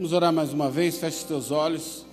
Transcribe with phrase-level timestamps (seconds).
[0.00, 2.06] Vamos orar mais uma vez, feche os teus olhos.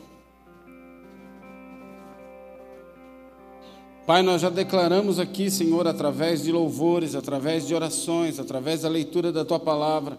[4.06, 9.32] Pai, nós já declaramos aqui, Senhor, através de louvores, através de orações, através da leitura
[9.32, 10.18] da tua palavra,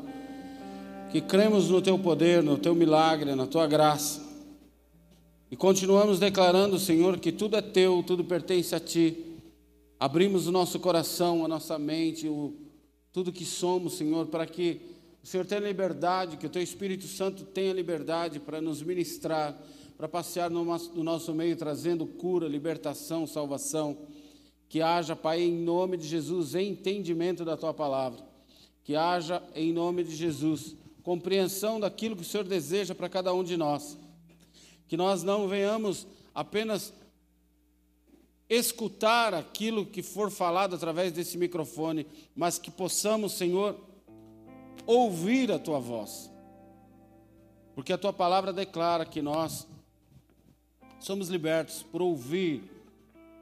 [1.13, 4.27] que cremos no teu poder, no teu milagre, na tua graça.
[5.51, 9.37] E continuamos declarando, Senhor, que tudo é teu, tudo pertence a ti.
[10.01, 12.55] Abrimos o nosso coração, a nossa mente, o,
[13.13, 14.81] tudo que somos, Senhor, para que
[15.23, 19.61] o Senhor tenha liberdade, que o Teu Espírito Santo tenha liberdade para nos ministrar,
[19.97, 20.65] para passear no
[21.03, 23.99] nosso meio trazendo cura, libertação, salvação.
[24.69, 28.23] Que haja, Pai, em nome de Jesus, entendimento da Tua palavra.
[28.85, 33.43] Que haja, em nome de Jesus, compreensão daquilo que o Senhor deseja para cada um
[33.43, 33.99] de nós.
[34.87, 36.95] Que nós não venhamos apenas
[38.49, 43.79] escutar aquilo que for falado através desse microfone, mas que possamos, Senhor,
[44.87, 46.31] ouvir a tua voz.
[47.75, 49.67] Porque a tua palavra declara que nós
[50.99, 52.63] somos libertos por ouvir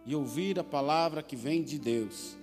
[0.05, 2.37] e ouvir a palavra que vem de Deus.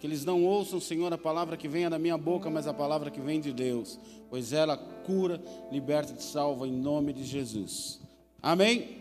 [0.00, 3.10] Que eles não ouçam, Senhor, a palavra que venha da minha boca, mas a palavra
[3.10, 3.98] que vem de Deus,
[4.30, 8.00] pois ela cura, liberta e salva em nome de Jesus.
[8.40, 8.96] Amém?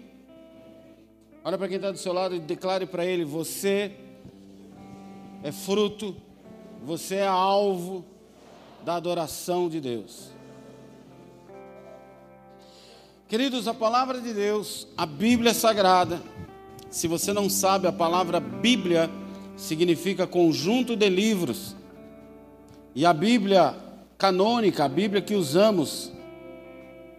[1.44, 3.96] Olha para quem está do seu lado e declare para ele: você
[5.44, 6.16] é fruto,
[6.84, 8.04] você é alvo
[8.88, 10.30] da adoração de Deus.
[13.28, 16.22] Queridos, a palavra de Deus, a Bíblia Sagrada,
[16.90, 19.10] se você não sabe, a palavra Bíblia
[19.58, 21.76] significa conjunto de livros.
[22.96, 23.76] E a Bíblia
[24.18, 26.14] canônica, a Bíblia que usamos,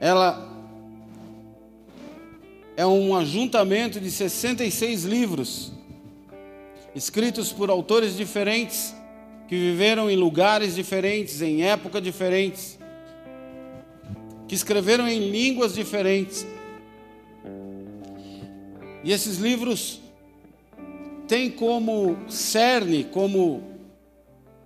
[0.01, 0.51] ela
[2.79, 5.71] é um ajuntamento de 66 livros,
[6.95, 8.97] escritos por autores diferentes,
[9.49, 12.79] que viveram em lugares diferentes, em épocas diferentes,
[14.47, 16.47] que escreveram em línguas diferentes.
[19.03, 20.01] E esses livros
[21.27, 23.63] têm como cerne, como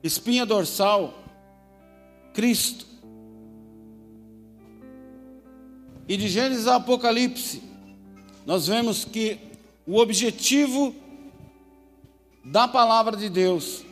[0.02, 1.14] espinha dorsal,
[2.34, 2.84] Cristo.
[6.08, 7.62] E de Gênesis a Apocalipse,
[8.44, 9.38] nós vemos que
[9.86, 10.92] o objetivo
[12.44, 13.84] da palavra de Deus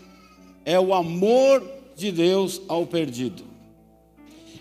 [0.64, 1.62] é o amor
[1.96, 3.44] de Deus ao perdido.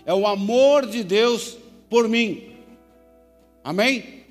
[0.04, 1.56] É o amor de Deus
[1.88, 2.50] por mim.
[3.62, 4.24] Amém?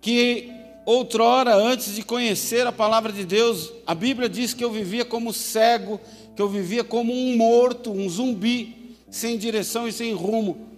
[0.00, 0.50] Que
[0.86, 5.32] outrora, antes de conhecer a palavra de Deus, a Bíblia diz que eu vivia como
[5.32, 6.00] cego,
[6.34, 10.68] que eu vivia como um morto, um zumbi, sem direção e sem rumo.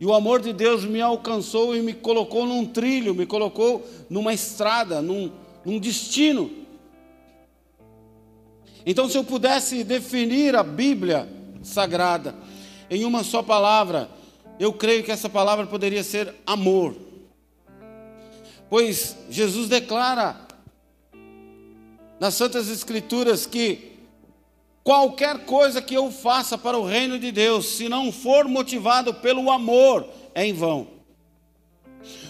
[0.00, 4.32] E o amor de Deus me alcançou e me colocou num trilho, me colocou numa
[4.32, 5.30] estrada, num,
[5.64, 6.50] num destino.
[8.84, 11.28] Então, se eu pudesse definir a Bíblia
[11.62, 12.34] Sagrada
[12.88, 14.08] em uma só palavra,
[14.58, 16.96] eu creio que essa palavra poderia ser amor.
[18.68, 20.36] Pois Jesus declara
[22.18, 23.92] nas Santas Escrituras que
[24.84, 29.50] qualquer coisa que eu faça para o reino de Deus, se não for motivado pelo
[29.50, 30.86] amor, é em vão.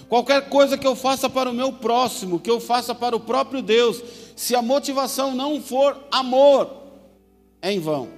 [0.09, 3.63] Qualquer coisa que eu faça para o meu próximo, que eu faça para o próprio
[3.63, 4.03] Deus,
[4.41, 6.75] se a motivação não for amor,
[7.61, 8.09] é em vão.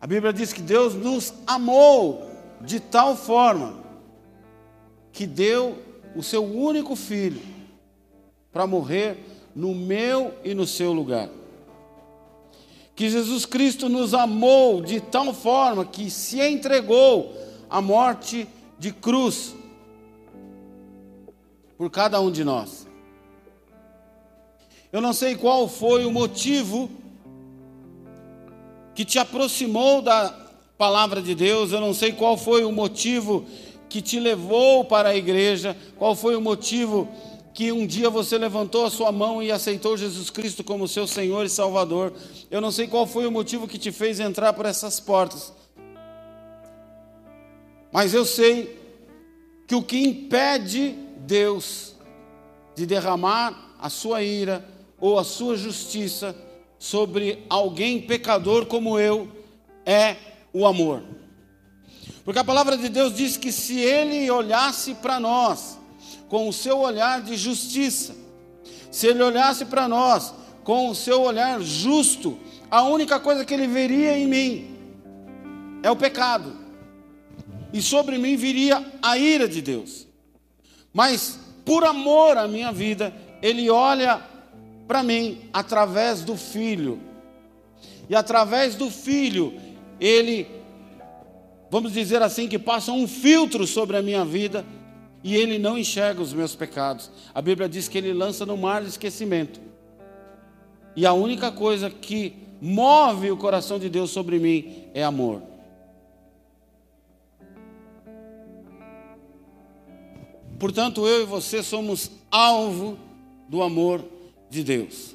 [0.00, 2.28] A Bíblia diz que Deus nos amou
[2.60, 3.78] de tal forma
[5.12, 5.78] que deu
[6.16, 7.40] o seu único filho
[8.52, 9.16] para morrer
[9.54, 11.28] no meu e no seu lugar.
[12.96, 17.32] Que Jesus Cristo nos amou de tal forma que se entregou
[17.70, 19.54] à morte de cruz
[21.78, 22.88] por cada um de nós.
[24.92, 26.90] Eu não sei qual foi o motivo
[28.94, 30.34] que te aproximou da
[30.76, 33.46] palavra de Deus, eu não sei qual foi o motivo
[33.88, 37.08] que te levou para a igreja, qual foi o motivo
[37.54, 41.44] que um dia você levantou a sua mão e aceitou Jesus Cristo como seu Senhor
[41.44, 42.12] e Salvador.
[42.50, 45.52] Eu não sei qual foi o motivo que te fez entrar por essas portas.
[47.90, 48.78] Mas eu sei
[49.66, 50.94] que o que impede
[51.28, 51.94] Deus
[52.74, 54.66] de derramar a sua ira
[54.98, 56.34] ou a sua justiça
[56.78, 59.28] sobre alguém pecador como eu
[59.84, 60.16] é
[60.54, 61.02] o amor.
[62.24, 65.78] Porque a palavra de Deus diz que se ele olhasse para nós
[66.30, 68.16] com o seu olhar de justiça,
[68.90, 70.32] se ele olhasse para nós
[70.64, 72.38] com o seu olhar justo,
[72.70, 74.76] a única coisa que ele veria em mim
[75.82, 76.56] é o pecado.
[77.70, 80.07] E sobre mim viria a ira de Deus.
[80.92, 84.22] Mas por amor à minha vida, Ele olha
[84.86, 86.98] para mim através do Filho.
[88.08, 89.52] E através do Filho,
[90.00, 90.46] ele,
[91.70, 94.64] vamos dizer assim, que passa um filtro sobre a minha vida
[95.22, 97.10] e ele não enxerga os meus pecados.
[97.34, 99.60] A Bíblia diz que ele lança no mar de esquecimento.
[100.96, 105.42] E a única coisa que move o coração de Deus sobre mim é amor.
[110.58, 112.98] Portanto, eu e você somos alvo
[113.48, 114.04] do amor
[114.50, 115.14] de Deus.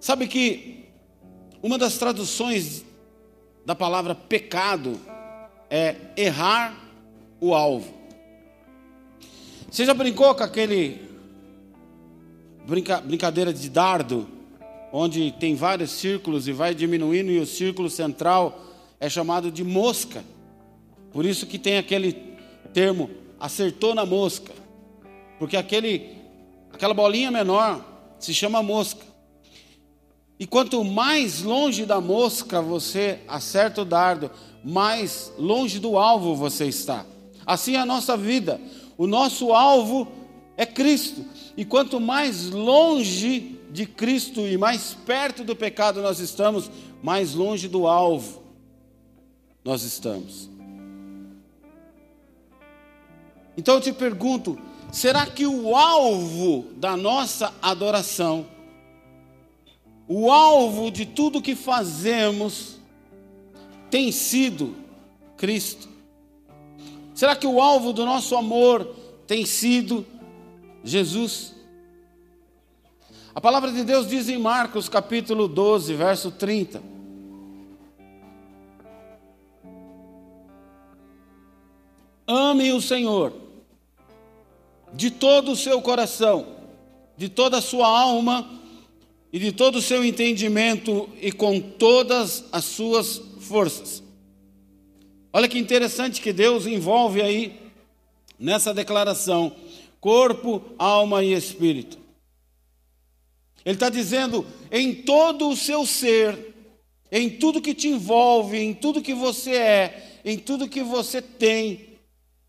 [0.00, 0.84] Sabe que
[1.62, 2.84] uma das traduções
[3.66, 5.00] da palavra pecado
[5.68, 6.76] é errar
[7.40, 7.92] o alvo.
[9.70, 11.00] Você já brincou com aquele
[12.66, 14.28] brinca, brincadeira de dardo,
[14.92, 18.60] onde tem vários círculos e vai diminuindo e o círculo central
[19.00, 20.24] é chamado de mosca.
[21.10, 22.12] Por isso que tem aquele
[22.72, 23.10] termo
[23.42, 24.52] acertou na mosca.
[25.36, 26.16] Porque aquele
[26.72, 27.84] aquela bolinha menor
[28.20, 29.04] se chama mosca.
[30.38, 34.30] E quanto mais longe da mosca você acerta o dardo,
[34.64, 37.04] mais longe do alvo você está.
[37.44, 38.60] Assim é a nossa vida.
[38.96, 40.06] O nosso alvo
[40.56, 41.24] é Cristo.
[41.56, 46.70] E quanto mais longe de Cristo e mais perto do pecado nós estamos,
[47.02, 48.40] mais longe do alvo
[49.64, 50.51] nós estamos.
[53.56, 54.58] Então eu te pergunto:
[54.90, 58.46] será que o alvo da nossa adoração,
[60.08, 62.78] o alvo de tudo que fazemos,
[63.90, 64.74] tem sido
[65.36, 65.88] Cristo?
[67.14, 68.96] Será que o alvo do nosso amor
[69.26, 70.06] tem sido
[70.82, 71.54] Jesus?
[73.34, 76.82] A palavra de Deus diz em Marcos capítulo 12, verso 30.
[82.26, 83.41] Ame o Senhor
[84.92, 86.46] de todo o seu coração,
[87.16, 88.60] de toda a sua alma
[89.32, 94.02] e de todo o seu entendimento e com todas as suas forças.
[95.32, 97.58] Olha que interessante que Deus envolve aí
[98.38, 99.54] nessa declaração:
[100.00, 101.98] corpo, alma e espírito.
[103.64, 106.54] Ele está dizendo em todo o seu ser,
[107.10, 111.92] em tudo que te envolve, em tudo que você é, em tudo que você tem,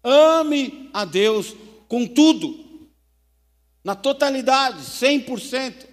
[0.04, 1.56] ame a Deus
[1.94, 2.90] com tudo,
[3.84, 5.86] na totalidade, 100%.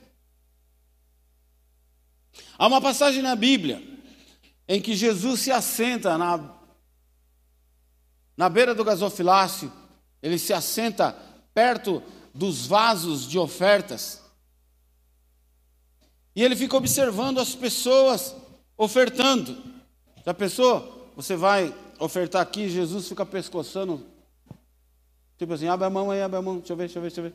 [2.56, 3.86] Há uma passagem na Bíblia
[4.66, 6.56] em que Jesus se assenta na
[8.34, 9.70] na beira do gasofilácio,
[10.22, 11.14] ele se assenta
[11.52, 12.02] perto
[12.34, 14.22] dos vasos de ofertas.
[16.34, 18.34] E ele fica observando as pessoas
[18.74, 19.62] ofertando.
[20.24, 21.12] Já pensou?
[21.14, 24.19] Você vai ofertar aqui, Jesus fica pescoçando.
[25.40, 27.08] Tipo assim, abre a mão aí, abre a mão, deixa eu ver, deixa eu ver,
[27.08, 27.34] deixa eu ver.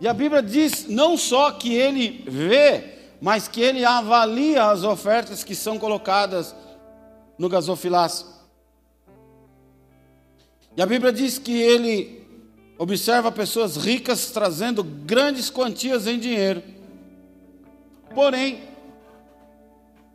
[0.00, 5.42] E a Bíblia diz não só que ele vê, mas que ele avalia as ofertas
[5.42, 6.54] que são colocadas
[7.36, 8.24] no gasofilácio.
[10.76, 12.24] E a Bíblia diz que ele
[12.78, 16.62] observa pessoas ricas trazendo grandes quantias em dinheiro.
[18.14, 18.62] Porém,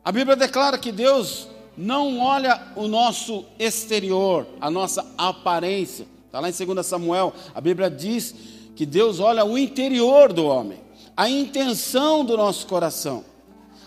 [0.06, 1.49] a Bíblia declara que Deus
[1.80, 6.06] não olha o nosso exterior, a nossa aparência.
[6.26, 8.36] Está lá em 2 Samuel, a Bíblia diz
[8.76, 10.82] que Deus olha o interior do homem,
[11.16, 13.24] a intenção do nosso coração,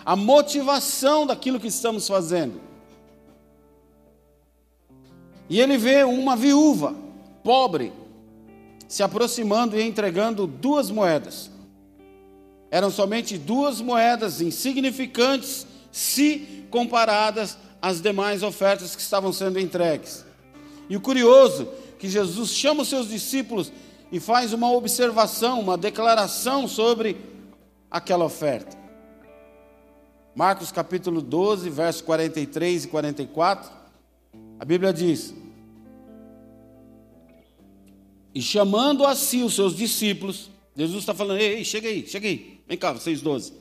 [0.07, 2.63] a motivação daquilo que estamos fazendo.
[5.51, 6.95] E ele vê uma viúva,
[7.45, 7.93] pobre,
[8.89, 11.51] se aproximando e entregando duas moedas.
[12.71, 20.25] Eram somente duas moedas insignificantes se comparadas às demais ofertas que estavam sendo entregues.
[20.89, 23.73] E o curioso que Jesus chama os seus discípulos
[24.11, 27.17] e faz uma observação, uma declaração sobre
[27.91, 28.81] aquela oferta.
[30.35, 33.71] Marcos capítulo 12, versos 43 e 44,
[34.59, 35.35] a Bíblia diz:
[38.35, 42.61] e chamando a si os seus discípulos, Jesus está falando: ei, chega aí, chega aí,
[42.67, 43.53] vem cá, vocês doze.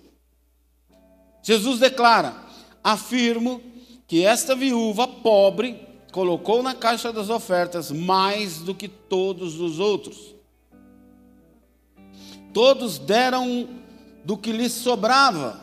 [1.44, 2.36] Jesus declara:
[2.84, 3.62] afirmo
[4.12, 10.36] que esta viúva pobre colocou na caixa das ofertas mais do que todos os outros.
[12.54, 13.70] Todos deram
[14.26, 15.62] do que lhes sobrava,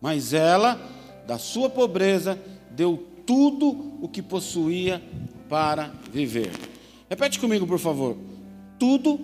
[0.00, 0.80] mas ela,
[1.26, 2.40] da sua pobreza,
[2.70, 5.02] deu tudo o que possuía
[5.46, 6.52] para viver.
[7.06, 8.16] Repete comigo, por favor.
[8.78, 9.20] Tudo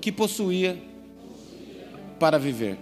[0.00, 0.80] que possuía
[2.20, 2.78] para viver.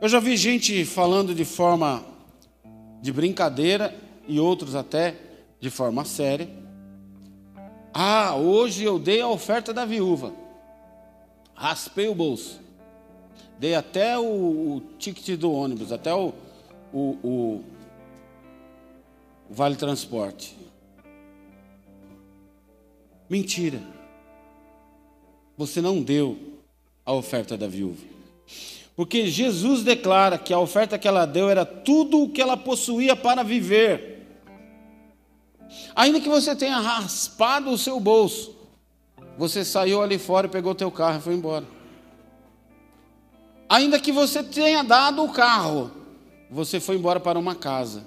[0.00, 2.08] Eu já vi gente falando de forma
[3.00, 3.94] de brincadeira
[4.26, 5.16] e outros até
[5.58, 6.48] de forma séria.
[7.92, 10.32] Ah, hoje eu dei a oferta da viúva.
[11.54, 12.60] Raspei o bolso.
[13.58, 16.32] Dei até o, o ticket do ônibus, até o,
[16.92, 17.64] o, o,
[19.50, 20.56] o Vale Transporte.
[23.28, 23.80] Mentira.
[25.56, 26.38] Você não deu
[27.04, 28.19] a oferta da viúva.
[29.00, 33.16] Porque Jesus declara que a oferta que ela deu era tudo o que ela possuía
[33.16, 34.26] para viver.
[35.96, 38.54] Ainda que você tenha raspado o seu bolso,
[39.38, 41.64] você saiu ali fora e pegou teu carro e foi embora.
[43.70, 45.90] Ainda que você tenha dado o carro,
[46.50, 48.04] você foi embora para uma casa.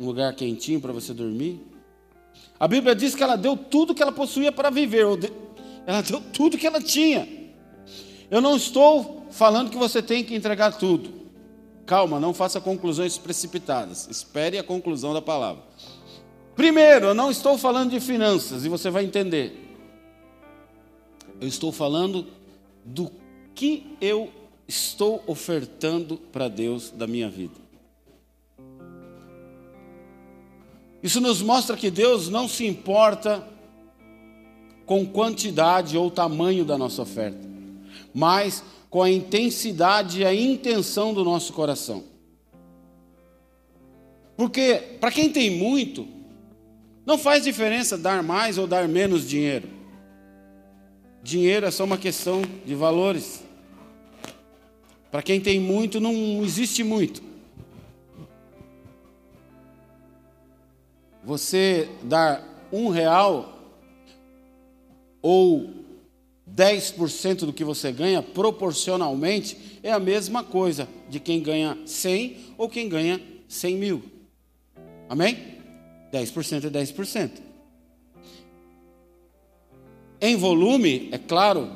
[0.00, 1.64] Um lugar quentinho para você dormir.
[2.58, 5.06] A Bíblia diz que ela deu tudo que ela possuía para viver.
[5.86, 7.38] Ela deu tudo que ela tinha.
[8.30, 11.10] Eu não estou falando que você tem que entregar tudo.
[11.84, 14.06] Calma, não faça conclusões precipitadas.
[14.08, 15.62] Espere a conclusão da palavra.
[16.54, 19.76] Primeiro, eu não estou falando de finanças, e você vai entender.
[21.40, 22.26] Eu estou falando
[22.84, 23.10] do
[23.54, 24.30] que eu
[24.68, 27.54] estou ofertando para Deus da minha vida?
[31.02, 33.46] Isso nos mostra que Deus não se importa
[34.86, 37.48] com quantidade ou tamanho da nossa oferta,
[38.14, 42.04] mas com a intensidade e a intenção do nosso coração.
[44.36, 46.08] Porque para quem tem muito,
[47.06, 49.68] não faz diferença dar mais ou dar menos dinheiro.
[51.22, 53.44] Dinheiro é só uma questão de valores.
[55.10, 57.22] Para quem tem muito, não existe muito.
[61.22, 63.58] Você dar um real
[65.20, 65.79] ou
[66.54, 72.68] 10% do que você ganha, proporcionalmente, é a mesma coisa de quem ganha 100 ou
[72.68, 74.02] quem ganha 100 mil.
[75.08, 75.58] Amém?
[76.12, 77.30] 10% é 10%.
[80.20, 81.70] Em volume, é claro,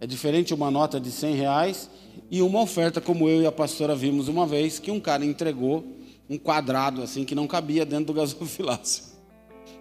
[0.00, 1.90] é diferente uma nota de 100 reais
[2.30, 5.84] e uma oferta, como eu e a pastora vimos uma vez, que um cara entregou
[6.28, 9.04] um quadrado assim que não cabia dentro do gasofilácio.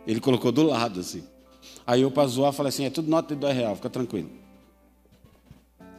[0.08, 1.24] Ele colocou do lado assim.
[1.86, 4.30] Aí para zoar falei assim, é tudo nota de dois real, fica tranquilo.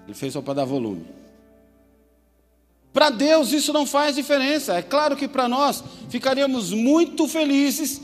[0.05, 1.07] Ele fez só para dar volume.
[2.93, 4.75] Para Deus isso não faz diferença.
[4.75, 8.01] É claro que para nós ficaríamos muito felizes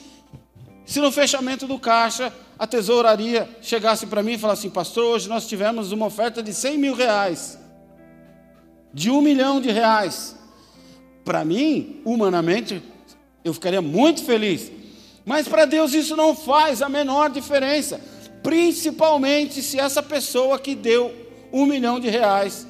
[0.85, 5.29] se no fechamento do caixa a tesouraria chegasse para mim e falasse assim, pastor, hoje
[5.29, 7.59] nós tivemos uma oferta de 100 mil reais
[8.93, 10.37] de um milhão de reais.
[11.25, 12.83] Para mim, humanamente,
[13.45, 14.71] eu ficaria muito feliz.
[15.25, 18.01] Mas para Deus isso não faz a menor diferença.
[18.43, 21.15] Principalmente se essa pessoa que deu
[21.53, 22.67] um milhão de reais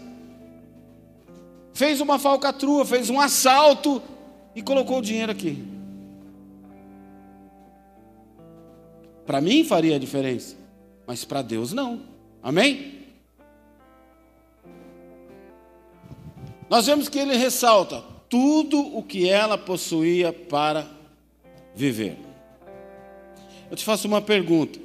[1.73, 4.02] fez uma falcatrua, fez um assalto
[4.54, 5.64] e colocou o dinheiro aqui.
[9.25, 10.56] Para mim faria diferença,
[11.06, 12.02] mas para Deus não.
[12.42, 13.00] Amém?
[16.68, 20.87] Nós vemos que ele ressalta tudo o que ela possuía para
[21.75, 22.32] viver.
[23.73, 24.79] Eu te faço uma pergunta.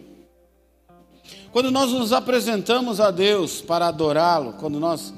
[1.52, 5.14] Quando nós nos apresentamos a Deus para adorá-lo, quando nós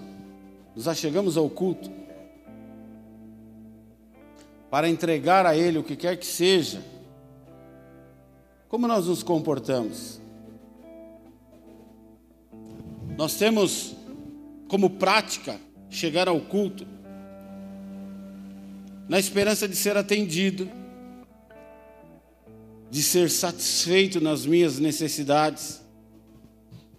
[0.76, 1.88] nos achegamos ao culto,
[4.72, 6.84] para entregar a Ele o que quer que seja,
[8.68, 10.20] como nós nos comportamos?
[13.16, 13.94] Nós temos
[14.68, 15.60] como prática
[15.92, 16.88] chegar ao culto,
[19.08, 20.68] na esperança de ser atendido,
[22.89, 25.81] de ser satisfeito nas minhas necessidades,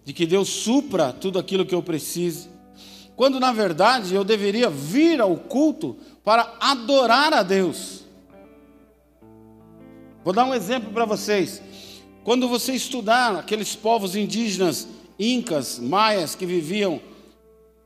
[0.05, 2.49] de que Deus supra tudo aquilo que eu preciso,
[3.15, 8.01] quando na verdade eu deveria vir ao culto para adorar a Deus.
[10.23, 11.61] Vou dar um exemplo para vocês.
[12.23, 17.01] Quando você estudar aqueles povos indígenas, incas, maias que viviam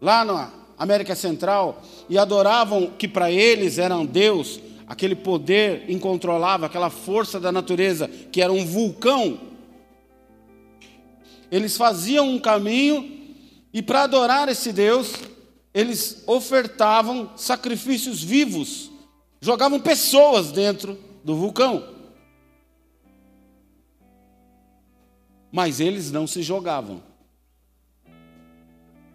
[0.01, 6.89] lá na América Central e adoravam que para eles eram Deus, aquele poder incontrolável, aquela
[6.89, 9.39] força da natureza que era um vulcão.
[11.51, 13.15] Eles faziam um caminho
[13.73, 15.13] e para adorar esse Deus,
[15.73, 18.89] eles ofertavam sacrifícios vivos,
[19.41, 21.93] jogavam pessoas dentro do vulcão.
[25.51, 27.03] Mas eles não se jogavam.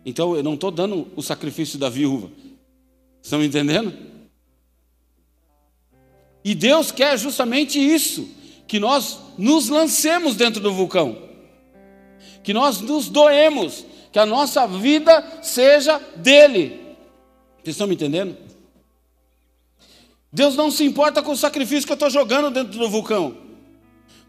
[0.05, 2.31] Então eu não estou dando o sacrifício da viúva.
[3.23, 4.20] Estão entendendo?
[6.45, 8.29] E Deus quer justamente isso:
[8.67, 11.17] que nós nos lancemos dentro do vulcão,
[12.43, 16.81] que nós nos doemos, que a nossa vida seja dele.
[17.63, 18.37] Vocês estão me entendendo?
[20.33, 23.37] Deus não se importa com o sacrifício que eu estou jogando dentro do vulcão,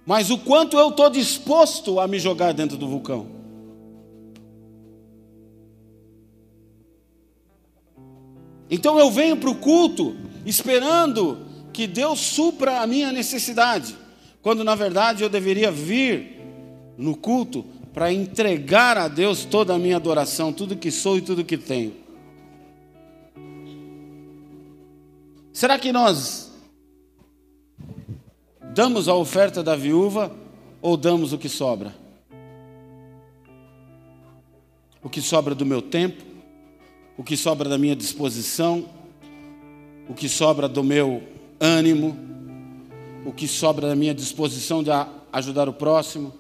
[0.06, 3.28] mas o quanto eu estou disposto a me jogar dentro do vulcão.
[8.70, 10.16] Então eu venho para o culto
[10.46, 13.96] esperando que Deus supra a minha necessidade,
[14.42, 16.40] quando na verdade eu deveria vir
[16.98, 21.44] no culto para entregar a Deus toda a minha adoração, tudo que sou e tudo
[21.44, 21.94] que tenho.
[25.52, 26.52] Será que nós
[28.74, 30.32] damos a oferta da viúva
[30.82, 31.94] ou damos o que sobra?
[35.04, 36.24] O que sobra do meu tempo,
[37.18, 38.88] o que sobra da minha disposição,
[40.08, 41.22] o que sobra do meu
[41.62, 42.18] ânimo,
[43.24, 44.90] o que sobra da minha disposição de
[45.32, 46.34] ajudar o próximo.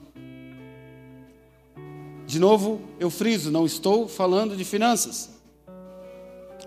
[2.25, 5.29] De novo, eu friso, não estou falando de finanças.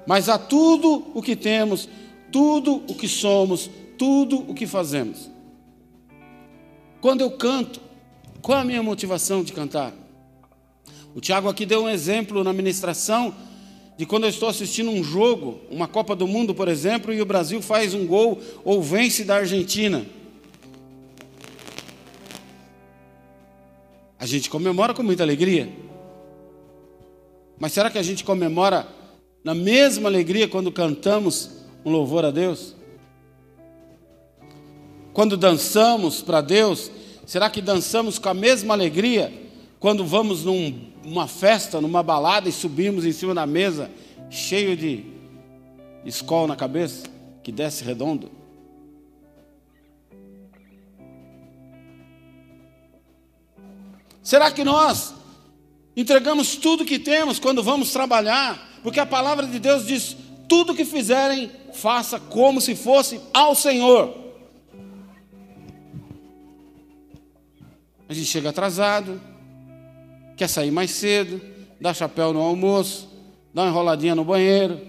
[0.07, 1.89] Mas a tudo o que temos,
[2.31, 3.69] tudo o que somos,
[3.99, 5.29] tudo o que fazemos.
[7.01, 7.81] Quando eu canto,
[8.41, 9.93] qual a minha motivação de cantar?
[11.15, 13.35] O Tiago aqui deu um exemplo na ministração
[13.97, 17.27] de quando eu estou assistindo um jogo, uma Copa do Mundo, por exemplo, e o
[17.27, 20.05] Brasil faz um gol ou vence da Argentina.
[24.19, 25.69] A gente comemora com muita alegria.
[27.59, 28.89] Mas será que a gente comemora
[29.45, 31.51] na mesma alegria quando cantamos
[31.85, 32.75] um louvor a Deus?
[35.13, 36.91] Quando dançamos para Deus,
[37.25, 39.33] será que dançamos com a mesma alegria
[39.79, 43.91] quando vamos num uma festa, numa balada e subimos em cima da mesa,
[44.31, 45.05] cheio de
[46.05, 47.07] escola na cabeça,
[47.43, 48.31] que desce redondo.
[54.23, 55.15] Será que nós
[55.95, 58.81] entregamos tudo que temos quando vamos trabalhar?
[58.83, 60.17] Porque a palavra de Deus diz:
[60.49, 64.25] tudo que fizerem, faça como se fosse ao Senhor.
[68.09, 69.21] A gente chega atrasado,
[70.37, 71.41] quer sair mais cedo,
[71.81, 73.09] dá chapéu no almoço,
[73.53, 74.81] dá uma enroladinha no banheiro.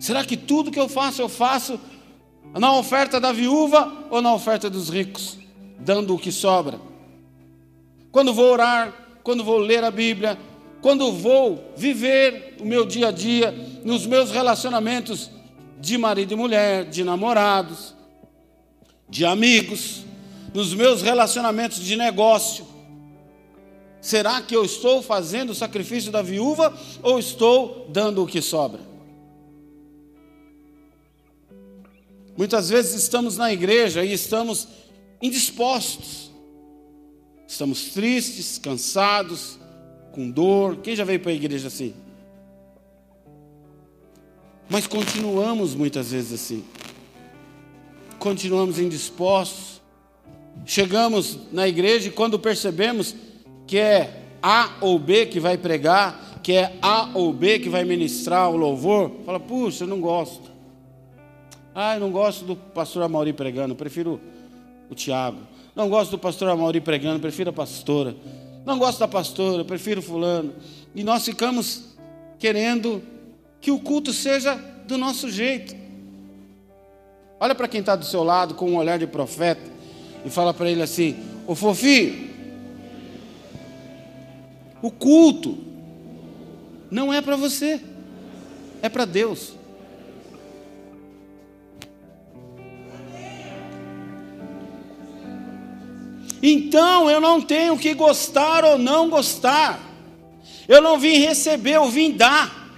[0.00, 1.78] Será que tudo que eu faço, eu faço
[2.52, 5.38] na oferta da viúva ou na oferta dos ricos,
[5.78, 6.78] dando o que sobra?
[8.12, 10.38] Quando vou orar, quando vou ler a Bíblia,
[10.80, 13.52] quando vou viver o meu dia a dia,
[13.84, 15.30] nos meus relacionamentos
[15.80, 17.94] de marido e mulher, de namorados,
[19.08, 20.04] de amigos,
[20.52, 22.73] nos meus relacionamentos de negócio,
[24.04, 28.78] Será que eu estou fazendo o sacrifício da viúva ou estou dando o que sobra?
[32.36, 34.68] Muitas vezes estamos na igreja e estamos
[35.22, 36.30] indispostos,
[37.48, 39.58] estamos tristes, cansados,
[40.12, 40.76] com dor.
[40.82, 41.94] Quem já veio para a igreja assim?
[44.68, 46.62] Mas continuamos muitas vezes assim,
[48.18, 49.80] continuamos indispostos.
[50.66, 53.23] Chegamos na igreja e quando percebemos,
[53.66, 57.84] que é A ou B que vai pregar, que é A ou B que vai
[57.84, 60.52] ministrar o louvor, fala, puxa, eu não gosto.
[61.74, 64.20] Ah, eu não gosto do pastor Amauri pregando, prefiro
[64.90, 65.38] o Tiago.
[65.74, 68.14] Não gosto do pastor Amauri pregando, prefiro a pastora.
[68.64, 70.54] Não gosto da pastora, prefiro fulano.
[70.94, 71.96] E nós ficamos
[72.38, 73.02] querendo
[73.60, 74.54] que o culto seja
[74.86, 75.74] do nosso jeito.
[77.40, 79.62] Olha para quem está do seu lado com um olhar de profeta
[80.24, 82.30] e fala para ele assim: Ô fofinho,
[84.84, 85.56] o culto
[86.90, 87.80] não é para você,
[88.82, 89.54] é para Deus.
[96.42, 99.80] Então eu não tenho que gostar ou não gostar.
[100.68, 102.70] Eu não vim receber, eu vim dar.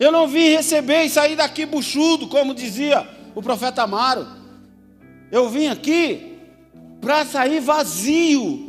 [0.00, 4.26] Eu não vim receber e sair daqui buchudo, como dizia o profeta Amaro.
[5.30, 6.40] Eu vim aqui
[7.00, 8.67] para sair vazio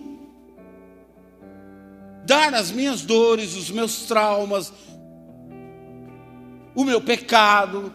[2.30, 4.72] dar as minhas dores, os meus traumas,
[6.76, 7.92] o meu pecado.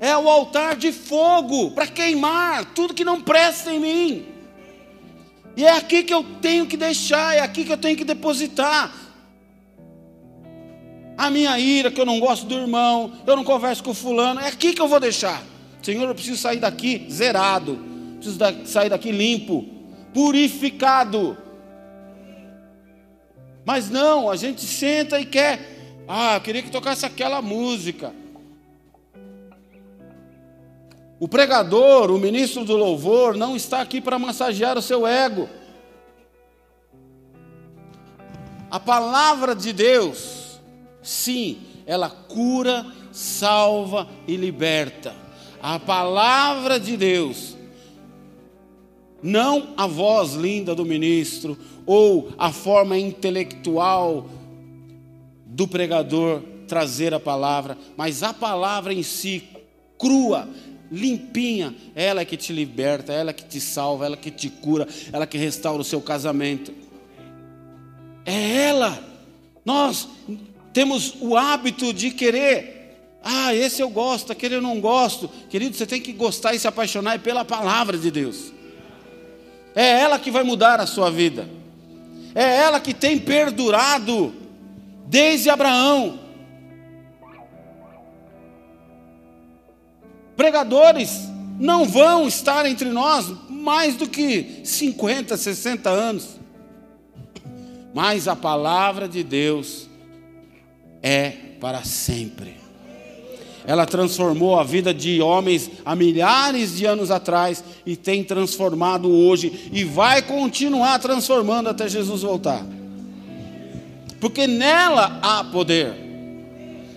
[0.00, 4.26] É o altar de fogo para queimar tudo que não presta em mim.
[5.56, 8.92] E é aqui que eu tenho que deixar, é aqui que eu tenho que depositar.
[11.16, 14.48] A minha ira, que eu não gosto do irmão, eu não converso com fulano, é
[14.48, 15.40] aqui que eu vou deixar.
[15.80, 17.78] Senhor, eu preciso sair daqui zerado,
[18.16, 18.36] preciso
[18.66, 19.64] sair daqui limpo,
[20.12, 21.43] purificado.
[23.64, 26.04] Mas não, a gente senta e quer.
[26.06, 28.12] Ah, eu queria que tocasse aquela música.
[31.18, 35.48] O pregador, o ministro do louvor, não está aqui para massagear o seu ego.
[38.70, 40.60] A palavra de Deus,
[41.02, 45.14] sim, ela cura, salva e liberta.
[45.62, 47.56] A palavra de Deus,
[49.22, 54.28] não a voz linda do ministro, ou a forma intelectual
[55.46, 59.44] do pregador trazer a palavra, mas a palavra em si,
[59.98, 60.48] crua,
[60.90, 64.48] limpinha, ela é que te liberta, ela é que te salva, ela é que te
[64.48, 66.72] cura, ela é que restaura o seu casamento.
[68.24, 68.98] É ela.
[69.64, 70.08] Nós
[70.72, 75.28] temos o hábito de querer, ah, esse eu gosto, aquele eu não gosto.
[75.48, 78.52] Querido, você tem que gostar e se apaixonar pela palavra de Deus.
[79.74, 81.48] É ela que vai mudar a sua vida.
[82.34, 84.34] É ela que tem perdurado
[85.06, 86.18] desde Abraão.
[90.36, 96.40] Pregadores não vão estar entre nós mais do que 50, 60 anos.
[97.94, 99.88] Mas a palavra de Deus
[101.00, 102.63] é para sempre.
[103.66, 109.70] Ela transformou a vida de homens há milhares de anos atrás e tem transformado hoje
[109.72, 112.64] e vai continuar transformando até Jesus voltar.
[114.20, 116.04] Porque nela há poder.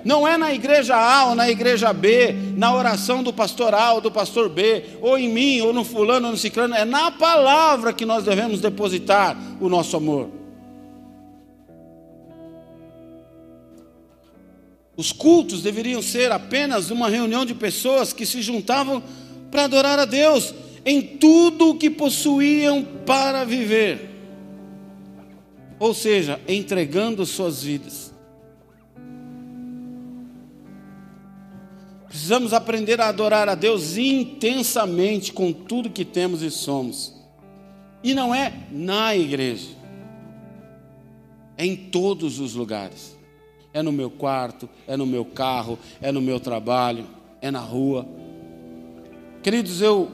[0.04, 4.02] Não é na igreja A ou na igreja B, na oração do pastor A ou
[4.02, 7.92] do pastor B, ou em mim, ou no fulano ou no ciclano, é na palavra
[7.92, 10.37] que nós devemos depositar o nosso amor.
[14.98, 19.04] Os cultos deveriam ser apenas uma reunião de pessoas que se juntavam
[19.52, 24.10] para adorar a Deus em tudo o que possuíam para viver.
[25.78, 28.12] Ou seja, entregando suas vidas.
[32.08, 37.14] Precisamos aprender a adorar a Deus intensamente com tudo que temos e somos.
[38.04, 39.70] E não é na igreja,
[41.56, 43.17] é em todos os lugares.
[43.78, 47.06] É no meu quarto, é no meu carro, é no meu trabalho,
[47.40, 48.08] é na rua.
[49.44, 50.10] Queridos, eu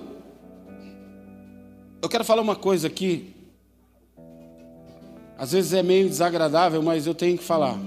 [2.01, 3.33] eu quero falar uma coisa aqui.
[5.37, 7.77] Às vezes é meio desagradável, mas eu tenho que falar.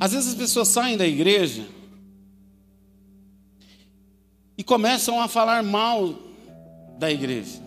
[0.00, 1.64] Às vezes as pessoas saem da igreja
[4.58, 6.12] e começam a falar mal
[6.98, 7.62] da igreja,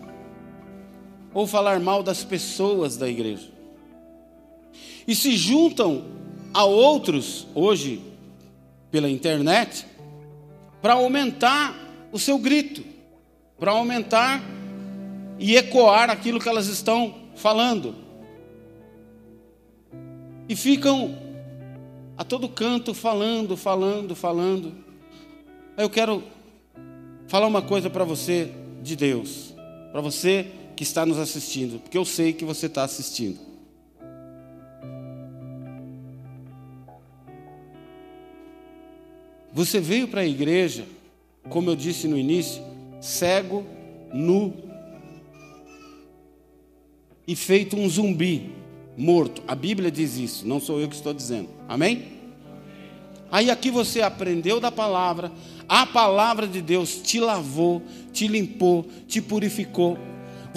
[1.32, 3.56] ou falar mal das pessoas da igreja,
[5.08, 6.04] e se juntam
[6.52, 8.02] a outros, hoje,
[8.90, 9.86] pela internet,
[10.82, 11.74] para aumentar
[12.12, 12.84] o seu grito,
[13.58, 14.42] para aumentar
[15.38, 17.94] e ecoar aquilo que elas estão falando.
[20.46, 21.16] E ficam
[22.14, 24.74] a todo canto falando, falando, falando.
[25.74, 26.22] Eu quero
[27.28, 29.54] falar uma coisa para você de Deus,
[29.90, 33.47] para você que está nos assistindo, porque eu sei que você está assistindo.
[39.58, 40.86] Você veio para a igreja,
[41.48, 42.62] como eu disse no início,
[43.00, 43.66] cego,
[44.14, 44.54] nu
[47.26, 48.52] e feito um zumbi,
[48.96, 49.42] morto.
[49.48, 51.48] A Bíblia diz isso, não sou eu que estou dizendo.
[51.68, 52.04] Amém?
[53.32, 55.32] Aí aqui você aprendeu da palavra,
[55.68, 59.98] a palavra de Deus te lavou, te limpou, te purificou.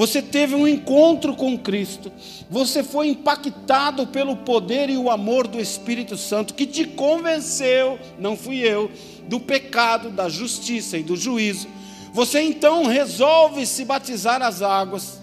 [0.01, 2.11] Você teve um encontro com Cristo,
[2.49, 8.35] você foi impactado pelo poder e o amor do Espírito Santo que te convenceu, não
[8.35, 8.89] fui eu,
[9.27, 11.67] do pecado, da justiça e do juízo.
[12.13, 15.21] Você então resolve se batizar as águas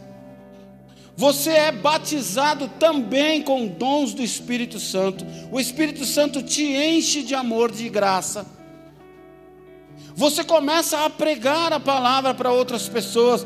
[1.17, 5.27] você é batizado também com dons do Espírito Santo.
[5.51, 8.47] O Espírito Santo te enche de amor, de graça.
[10.15, 13.45] Você começa a pregar a palavra para outras pessoas.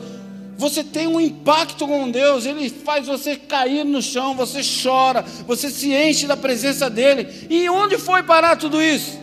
[0.57, 5.71] Você tem um impacto com Deus, Ele faz você cair no chão, você chora, você
[5.71, 7.27] se enche da presença dEle.
[7.49, 9.19] E onde foi parar tudo isso?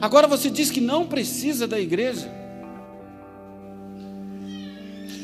[0.00, 2.30] Agora você diz que não precisa da igreja.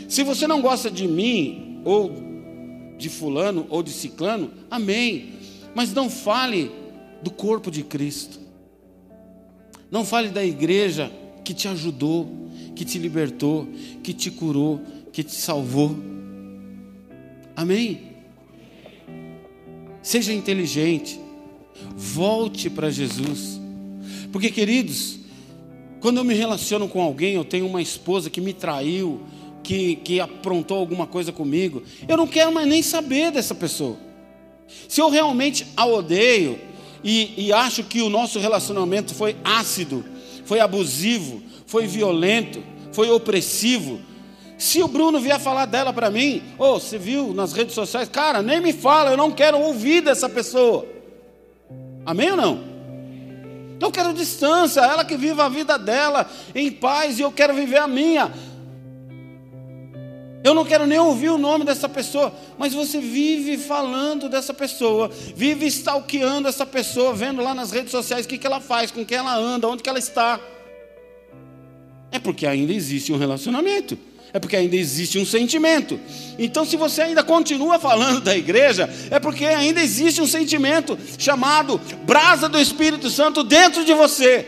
[0.08, 2.12] Se você não gosta de mim, ou
[2.98, 5.34] de Fulano, ou de Ciclano, amém.
[5.74, 6.70] Mas não fale
[7.22, 8.38] do corpo de Cristo.
[9.90, 11.10] Não fale da igreja
[11.44, 12.28] que te ajudou,
[12.74, 13.68] que te libertou,
[14.02, 14.80] que te curou,
[15.12, 15.96] que te salvou.
[17.54, 18.12] Amém?
[20.02, 21.20] Seja inteligente,
[21.96, 23.60] volte para Jesus.
[24.32, 25.18] Porque, queridos,
[26.00, 29.20] quando eu me relaciono com alguém, eu tenho uma esposa que me traiu,
[29.62, 31.82] que, que aprontou alguma coisa comigo.
[32.08, 33.96] Eu não quero mais nem saber dessa pessoa.
[34.88, 36.58] Se eu realmente a odeio
[37.04, 40.04] e, e acho que o nosso relacionamento foi ácido,
[40.44, 43.98] foi abusivo, foi violento, foi opressivo,
[44.58, 48.10] se o Bruno vier falar dela para mim, ou oh, você viu nas redes sociais,
[48.10, 50.86] cara, nem me fala, eu não quero ouvir dessa pessoa.
[52.04, 52.60] Amém ou não?
[53.80, 57.78] Eu quero distância, ela que viva a vida dela em paz e eu quero viver
[57.78, 58.30] a minha.
[60.44, 65.10] Eu não quero nem ouvir o nome dessa pessoa, mas você vive falando dessa pessoa,
[65.34, 69.04] vive stalkeando essa pessoa, vendo lá nas redes sociais o que, que ela faz, com
[69.06, 70.38] quem ela anda, onde que ela está.
[72.12, 73.98] É porque ainda existe um relacionamento,
[74.32, 75.98] é porque ainda existe um sentimento.
[76.38, 81.80] Então, se você ainda continua falando da igreja, é porque ainda existe um sentimento chamado
[82.04, 84.46] brasa do Espírito Santo dentro de você.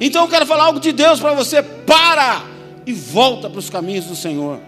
[0.00, 2.42] Então, eu quero falar algo de Deus para você: para
[2.86, 4.58] e volta para os caminhos do Senhor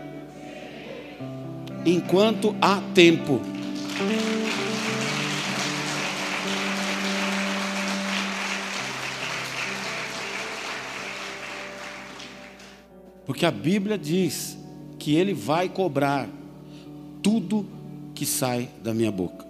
[1.85, 3.41] enquanto há tempo.
[13.31, 14.59] Porque a Bíblia diz
[14.99, 16.29] que Ele vai cobrar
[17.23, 17.65] tudo
[18.13, 19.47] que sai da minha boca.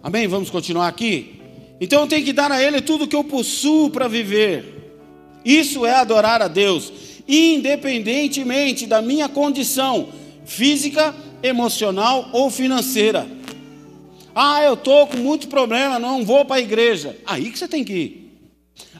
[0.00, 0.28] Amém?
[0.28, 1.40] Vamos continuar aqui?
[1.80, 5.00] Então eu tenho que dar a Ele tudo que eu possuo para viver.
[5.44, 6.92] Isso é adorar a Deus
[7.26, 10.10] independentemente da minha condição
[10.44, 13.26] física, emocional ou financeira.
[14.32, 17.18] Ah, eu estou com muito problema, não vou para a igreja.
[17.26, 18.25] Aí que você tem que ir.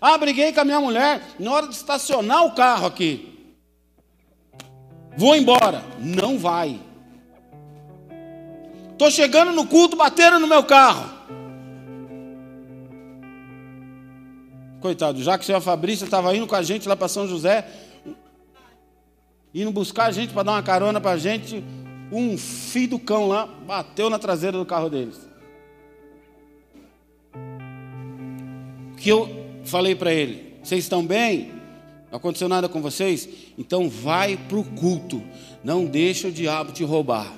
[0.01, 3.55] Ah, briguei com a minha mulher na hora de estacionar o carro aqui.
[5.17, 5.83] Vou embora.
[5.99, 6.81] Não vai.
[8.93, 11.17] Estou chegando no culto, bateram no meu carro.
[14.81, 17.67] Coitado, já que o senhor Fabrício estava indo com a gente lá para São José,
[19.55, 21.65] indo buscar a gente para dar uma carona para a gente,
[22.13, 25.29] um filho do cão lá bateu na traseira do carro deles.
[28.97, 30.55] Que eu falei para ele?
[30.63, 31.53] Vocês estão bem?
[32.11, 33.29] Não aconteceu nada com vocês?
[33.59, 35.23] Então vai para o culto.
[35.63, 37.33] Não deixa o diabo te roubar.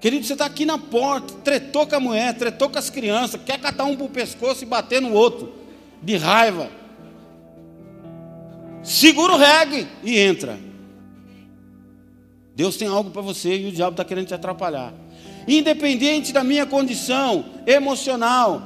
[0.00, 3.58] Querido, você está aqui na porta, tretou com a mulher, tretou com as crianças, quer
[3.58, 5.52] catar um para o pescoço e bater no outro,
[6.02, 6.70] de raiva
[8.86, 10.58] segura o reggae e entra.
[12.54, 14.94] Deus tem algo para você e o diabo está querendo te atrapalhar.
[15.46, 18.62] Independente da minha condição emocional,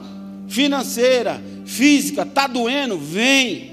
[0.50, 3.70] financeira, física, está doendo, vem.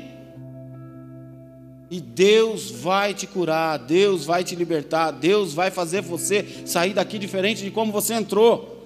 [1.90, 7.18] E Deus vai te curar, Deus vai te libertar, Deus vai fazer você sair daqui
[7.18, 8.86] diferente de como você entrou.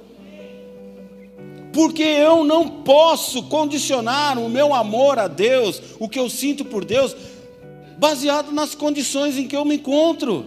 [1.73, 6.85] Porque eu não posso condicionar o meu amor a Deus, o que eu sinto por
[6.85, 7.13] Deus,
[7.97, 10.45] baseado nas condições em que eu me encontro.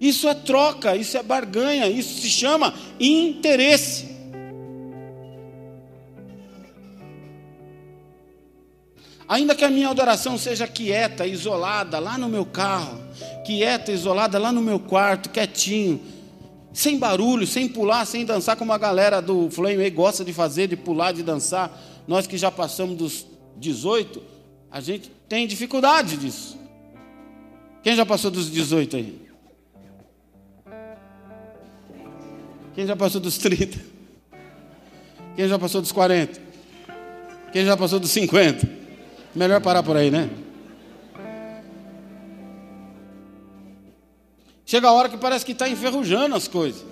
[0.00, 4.13] Isso é troca, isso é barganha, isso se chama interesse.
[9.28, 13.00] Ainda que a minha adoração seja quieta, isolada, lá no meu carro,
[13.44, 16.00] quieta, isolada, lá no meu quarto, quietinho,
[16.72, 20.76] sem barulho, sem pular, sem dançar, como a galera do Flame gosta de fazer, de
[20.76, 21.72] pular, de dançar.
[22.06, 24.20] Nós que já passamos dos 18,
[24.70, 26.58] a gente tem dificuldade disso.
[27.82, 29.24] Quem já passou dos 18 aí?
[32.74, 33.78] Quem já passou dos 30?
[35.36, 36.40] Quem já passou dos 40?
[37.52, 38.73] Quem já passou dos 50?
[39.34, 40.30] Melhor parar por aí, né?
[44.64, 46.84] Chega a hora que parece que está enferrujando as coisas.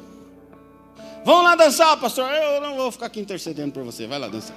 [1.25, 2.31] Vamos lá dançar, pastor.
[2.31, 4.07] Eu não vou ficar aqui intercedendo por você.
[4.07, 4.57] Vai lá dançar.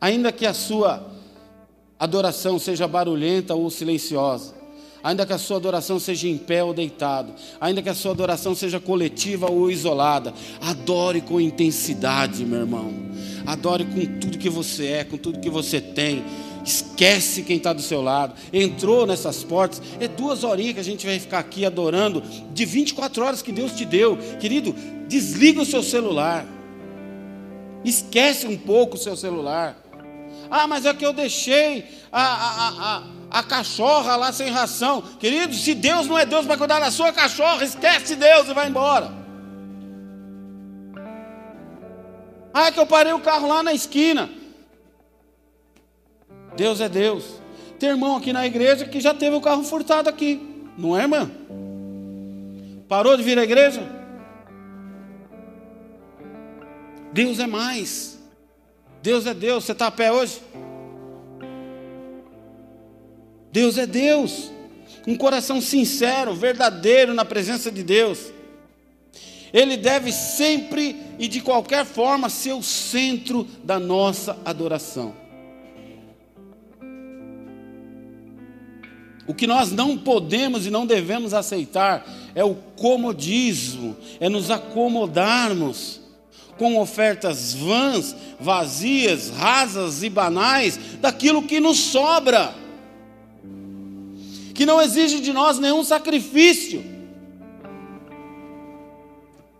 [0.00, 1.04] Ainda que a sua
[1.98, 4.54] adoração seja barulhenta ou silenciosa,
[5.02, 8.54] ainda que a sua adoração seja em pé ou deitado, ainda que a sua adoração
[8.54, 12.92] seja coletiva ou isolada, adore com intensidade, meu irmão.
[13.46, 16.22] Adore com tudo que você é, com tudo que você tem.
[16.64, 18.34] Esquece quem está do seu lado.
[18.52, 19.80] Entrou nessas portas.
[19.98, 22.22] É duas horinhas que a gente vai ficar aqui adorando.
[22.52, 24.18] De 24 horas que Deus te deu.
[24.38, 24.74] Querido,
[25.08, 26.46] desliga o seu celular.
[27.82, 29.76] Esquece um pouco o seu celular.
[30.50, 35.02] Ah, mas é que eu deixei a, a, a, a cachorra lá sem ração.
[35.02, 38.68] Querido, se Deus não é Deus para cuidar da sua cachorra, esquece Deus e vai
[38.68, 39.12] embora.
[42.52, 44.30] Ah, que eu parei o carro lá na esquina.
[46.56, 47.24] Deus é Deus.
[47.78, 50.66] Tem irmão aqui na igreja que já teve o carro furtado aqui.
[50.76, 51.30] Não é, irmã?
[52.88, 53.82] Parou de vir à igreja?
[57.12, 58.18] Deus é mais.
[59.02, 59.64] Deus é Deus.
[59.64, 60.40] Você está a pé hoje?
[63.52, 64.50] Deus é Deus.
[65.06, 68.32] Um coração sincero, verdadeiro na presença de Deus.
[69.52, 75.14] Ele deve sempre e de qualquer forma ser o centro da nossa adoração.
[79.26, 86.00] O que nós não podemos e não devemos aceitar é o comodismo, é nos acomodarmos
[86.56, 92.54] com ofertas vãs, vazias, rasas e banais daquilo que nos sobra,
[94.58, 96.84] que não exige de nós nenhum sacrifício.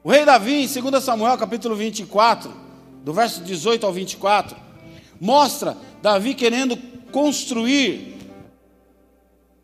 [0.03, 2.53] O rei Davi, em 2 Samuel capítulo 24,
[3.05, 4.57] do verso 18 ao 24,
[5.21, 6.77] mostra Davi querendo
[7.13, 8.17] construir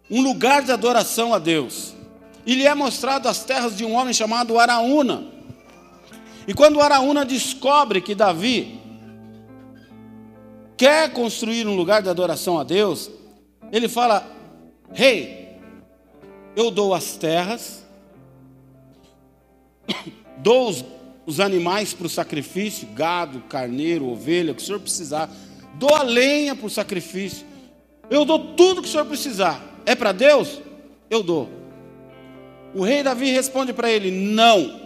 [0.09, 1.97] um lugar de adoração a Deus.
[2.47, 5.25] E lhe é mostrado as terras de um homem chamado Araúna.
[6.47, 8.81] E quando Araúna descobre que Davi
[10.77, 13.11] quer construir um lugar de adoração a Deus,
[13.73, 14.33] ele fala:
[14.93, 15.59] Rei,
[16.55, 17.85] eu dou as terras,
[20.39, 20.85] dou os,
[21.27, 25.31] os animais para o sacrifício, gado, carneiro, ovelha, o que o senhor precisar,
[25.75, 27.47] dou a lenha para o sacrifício,
[28.11, 29.63] eu dou tudo que o senhor precisar.
[29.87, 30.61] É para Deus?
[31.11, 31.49] Eu dou.
[32.75, 34.83] O rei Davi responde para ele: Não.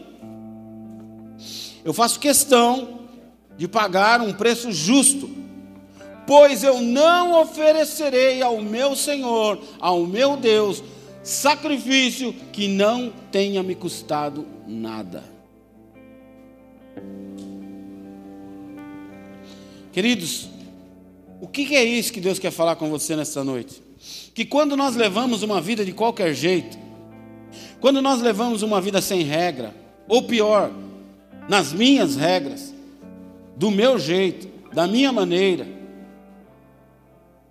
[1.85, 3.01] Eu faço questão
[3.57, 5.29] de pagar um preço justo,
[6.29, 10.85] pois eu não oferecerei ao meu Senhor, ao meu Deus,
[11.23, 15.25] sacrifício que não tenha me custado nada.
[19.91, 20.51] Queridos,
[21.41, 23.83] o que é isso que Deus quer falar com você nessa noite?
[24.35, 26.79] Que quando nós levamos uma vida de qualquer jeito,
[27.81, 29.75] quando nós levamos uma vida sem regra,
[30.07, 30.71] ou pior,
[31.49, 32.75] nas minhas regras,
[33.57, 35.78] do meu jeito, da minha maneira,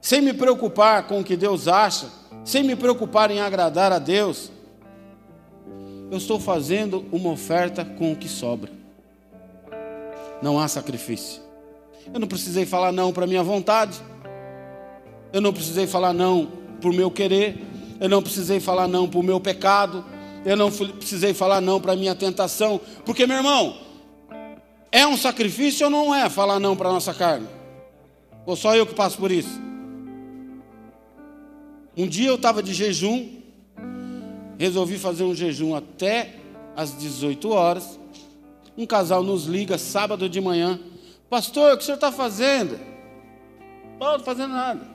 [0.02, 2.08] sem me preocupar com o que Deus acha,
[2.44, 4.52] sem me preocupar em agradar a Deus,
[6.10, 8.72] eu estou fazendo uma oferta com o que sobra.
[10.42, 11.42] Não há sacrifício.
[12.14, 14.00] Eu não precisei falar não para minha vontade.
[15.34, 16.48] Eu não precisei falar não
[16.82, 17.62] por meu querer.
[18.00, 20.06] Eu não precisei falar não por meu pecado.
[20.46, 22.80] Eu não precisei falar não para minha tentação.
[23.04, 23.78] Porque, meu irmão,
[24.92, 27.48] é um sacrifício ou não é falar não para a nossa carne?
[28.46, 29.67] Ou só eu que passo por isso?
[31.98, 33.28] Um dia eu estava de jejum,
[34.60, 36.36] resolvi fazer um jejum até
[36.76, 38.00] às 18 horas.
[38.78, 40.80] Um casal nos liga sábado de manhã.
[41.28, 42.80] Pastor, o que o senhor está fazendo?
[44.00, 44.88] Não estou fazendo nada.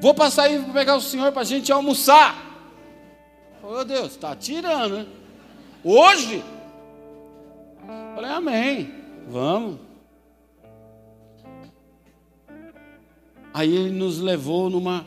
[0.00, 2.50] Vou passar aí para pegar o senhor para a gente almoçar.
[3.62, 5.06] Oh Deus, está tirando, né?
[5.84, 6.42] Hoje?
[8.14, 8.94] Falei, amém.
[9.28, 9.78] Vamos.
[13.52, 15.04] Aí ele nos levou numa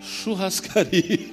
[0.00, 1.30] churrascaria.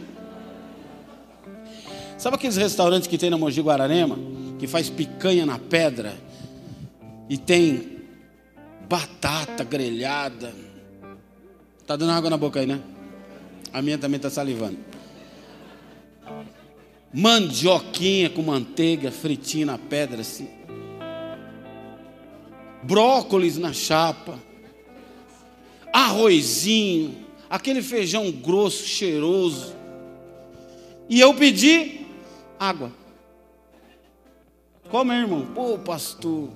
[2.17, 4.17] Sabe aqueles restaurantes que tem na Mogi Guararema?
[4.57, 6.15] Que faz picanha na pedra
[7.29, 7.99] e tem
[8.89, 10.53] batata grelhada.
[11.85, 12.81] Tá dando água na boca aí, né?
[13.71, 14.77] A minha também está salivando.
[17.13, 20.49] Mandioquinha com manteiga, fritinha na pedra assim.
[22.83, 24.39] Brócolis na chapa.
[25.93, 29.73] Arrozinho, aquele feijão grosso, cheiroso.
[31.09, 32.05] E eu pedi
[32.59, 32.91] água.
[34.89, 35.45] Como, irmão?
[35.53, 36.49] Pô, pastor.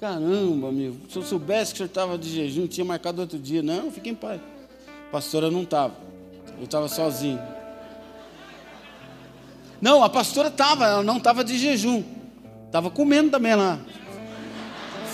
[0.00, 0.96] Caramba, meu.
[1.08, 3.62] Se eu soubesse que o senhor estava de jejum, tinha marcado outro dia.
[3.62, 4.40] Não, fique em paz.
[5.08, 5.94] A pastora não estava.
[6.58, 7.40] Eu estava sozinho.
[9.80, 12.02] Não, a pastora estava, ela não estava de jejum.
[12.66, 13.80] Estava comendo também lá.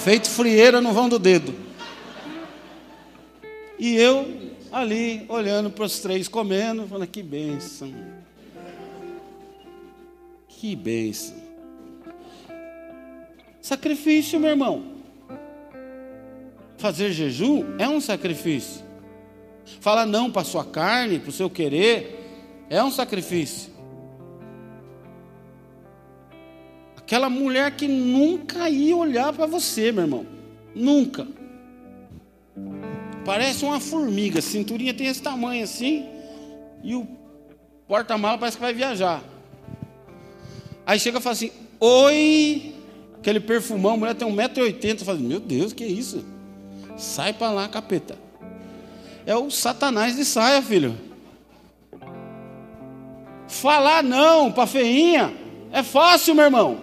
[0.02, 1.54] Feito frieira no vão do dedo.
[3.78, 4.45] E eu
[4.76, 7.92] ali, olhando para os três comendo, falando, que bênção.
[10.48, 11.36] Que bênção.
[13.60, 14.96] Sacrifício, meu irmão.
[16.78, 18.84] Fazer jejum é um sacrifício.
[19.80, 23.72] Falar não para a sua carne, para o seu querer, é um sacrifício.
[26.96, 30.26] Aquela mulher que nunca ia olhar para você, meu irmão.
[30.74, 31.26] Nunca.
[33.26, 36.06] Parece uma formiga, cinturinha tem esse tamanho assim,
[36.80, 37.04] e o
[37.88, 39.20] porta-mala parece que vai viajar.
[40.86, 41.50] Aí chega e fala assim:
[41.80, 42.72] Oi,
[43.18, 45.04] aquele perfumão, a mulher tem 1,80m.
[45.04, 46.24] Fala, meu Deus, que é isso?
[46.96, 48.16] Sai para lá, capeta.
[49.26, 50.96] É o satanás de saia, filho.
[53.48, 55.34] Falar não para feinha
[55.72, 56.78] é fácil, meu irmão.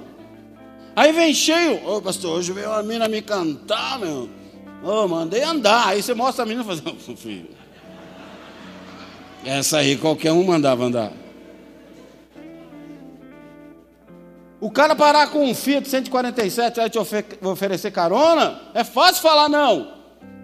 [0.94, 4.43] Aí vem cheio, ô pastor, hoje veio uma menina me cantar, meu.
[4.84, 5.88] Oh, mandei andar.
[5.88, 7.50] Aí você mostra a menina e fala, oh, filho.
[9.46, 11.14] Essa aí qualquer um mandava andar.
[14.60, 16.98] O cara parar com um Fiat 147 vai te
[17.42, 19.94] oferecer carona, é fácil falar não,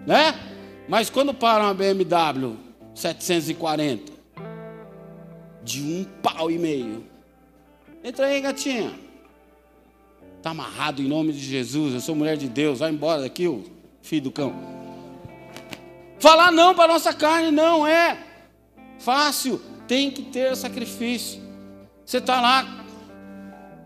[0.06, 0.38] né?
[0.86, 2.54] Mas quando para uma BMW
[2.94, 4.12] 740
[5.62, 7.02] de um pau e meio,
[8.04, 8.92] entra aí, gatinha.
[10.36, 11.94] Está amarrado em nome de Jesus.
[11.94, 12.80] Eu sou mulher de Deus.
[12.80, 13.46] Vai embora daqui,
[14.02, 14.54] filho do cão.
[16.18, 18.18] Falar não para a nossa carne não é
[18.98, 19.60] fácil.
[19.88, 21.40] Tem que ter sacrifício.
[22.04, 22.84] Você está lá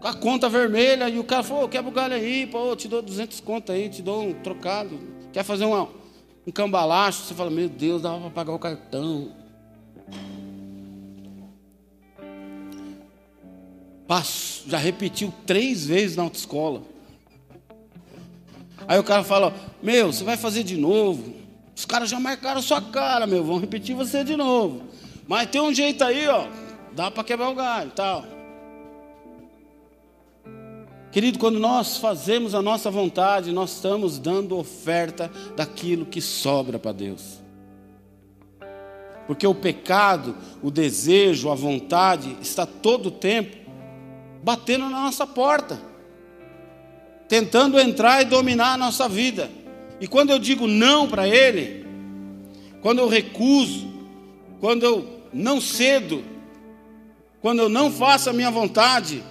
[0.01, 3.01] com a conta vermelha e o cara falou: quebra o galho aí, pô, te dou
[3.01, 4.99] 200 contas aí, te dou um trocado.
[5.33, 5.89] Quer fazer uma,
[6.47, 7.23] um cambalacho?
[7.23, 9.33] Você fala: meu Deus, dava para pagar o cartão.
[14.07, 16.83] Passo, já repetiu três vezes na autoescola.
[18.87, 21.35] Aí o cara fala: Meu, você vai fazer de novo.
[21.75, 24.83] Os caras já marcaram sua cara, meu, vão repetir você de novo.
[25.27, 26.47] Mas tem um jeito aí, ó,
[26.93, 28.25] dá para quebrar o galho tal.
[31.11, 36.93] Querido, quando nós fazemos a nossa vontade, nós estamos dando oferta daquilo que sobra para
[36.93, 37.41] Deus.
[39.27, 43.57] Porque o pecado, o desejo, a vontade está todo o tempo
[44.43, 45.81] batendo na nossa porta,
[47.29, 49.51] tentando entrar e dominar a nossa vida.
[50.01, 51.85] E quando eu digo não para Ele,
[52.81, 53.87] quando eu recuso,
[54.61, 56.25] quando eu não cedo,
[57.41, 59.23] quando eu não faço a minha vontade,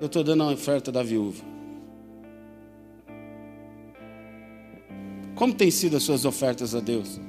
[0.00, 1.44] eu estou dando a oferta da viúva.
[5.34, 7.20] Como tem sido as suas ofertas a Deus?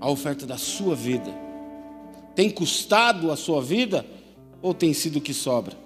[0.00, 1.30] A oferta da sua vida.
[2.34, 4.06] Tem custado a sua vida
[4.62, 5.81] ou tem sido o que sobra?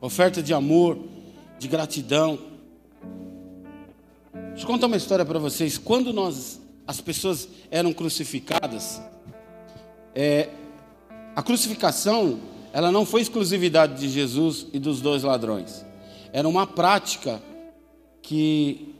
[0.00, 0.98] Oferta de amor,
[1.58, 2.38] de gratidão.
[4.32, 5.76] Deixa eu contar uma história para vocês.
[5.76, 8.98] Quando nós, as pessoas eram crucificadas,
[10.14, 10.48] é,
[11.36, 12.40] a crucificação,
[12.72, 15.84] ela não foi exclusividade de Jesus e dos dois ladrões.
[16.32, 17.42] Era uma prática
[18.22, 18.94] que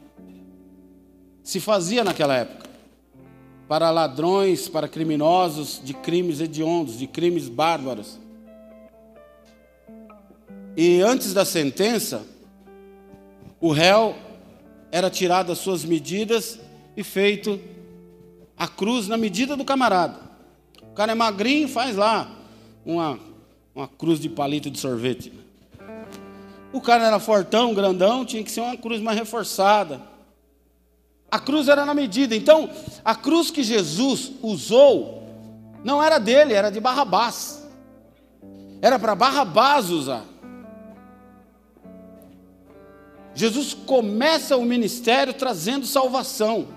[1.43, 2.69] se fazia naquela época
[3.67, 8.19] para ladrões, para criminosos de crimes hediondos, de crimes bárbaros.
[10.75, 12.25] E antes da sentença,
[13.59, 14.15] o réu
[14.91, 16.59] era tirado das suas medidas
[16.95, 17.59] e feito
[18.57, 20.19] a cruz na medida do camarada.
[20.83, 22.31] O cara é magrinho, faz lá
[22.85, 23.19] uma,
[23.73, 25.31] uma cruz de palito de sorvete.
[26.73, 30.01] O cara era fortão, grandão, tinha que ser uma cruz mais reforçada.
[31.29, 32.35] A cruz era na medida.
[32.35, 32.69] Então,
[33.03, 35.21] a cruz que Jesus usou
[35.83, 37.67] não era dele, era de Barrabás.
[38.81, 40.30] Era para Barrabás usar.
[43.33, 46.67] Jesus começa o ministério trazendo salvação,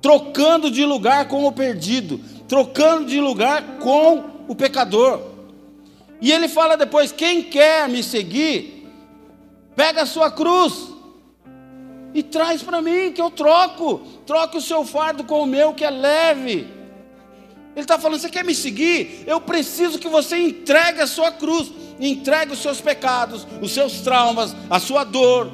[0.00, 5.20] trocando de lugar com o perdido, trocando de lugar com o pecador.
[6.20, 8.86] E ele fala depois: quem quer me seguir,
[9.74, 10.88] pega a sua cruz
[12.12, 14.02] e traz para mim, que eu troco.
[14.26, 16.68] Troque o seu fardo com o meu, que é leve.
[17.74, 19.24] Ele está falando: você quer me seguir?
[19.26, 24.54] Eu preciso que você entregue a sua cruz, entregue os seus pecados, os seus traumas,
[24.70, 25.50] a sua dor,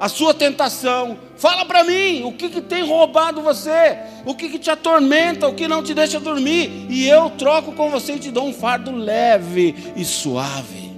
[0.00, 1.18] a sua tentação.
[1.36, 5.54] Fala para mim o que, que tem roubado você, o que, que te atormenta, o
[5.54, 8.90] que não te deixa dormir, e eu troco com você e te dou um fardo
[8.90, 10.90] leve e suave.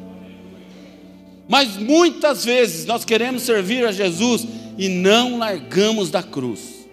[1.49, 4.47] Mas muitas vezes nós queremos servir a Jesus
[4.79, 6.87] e não largamos da cruz.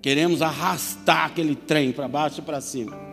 [0.00, 3.11] Queremos arrastar aquele trem para baixo e para cima.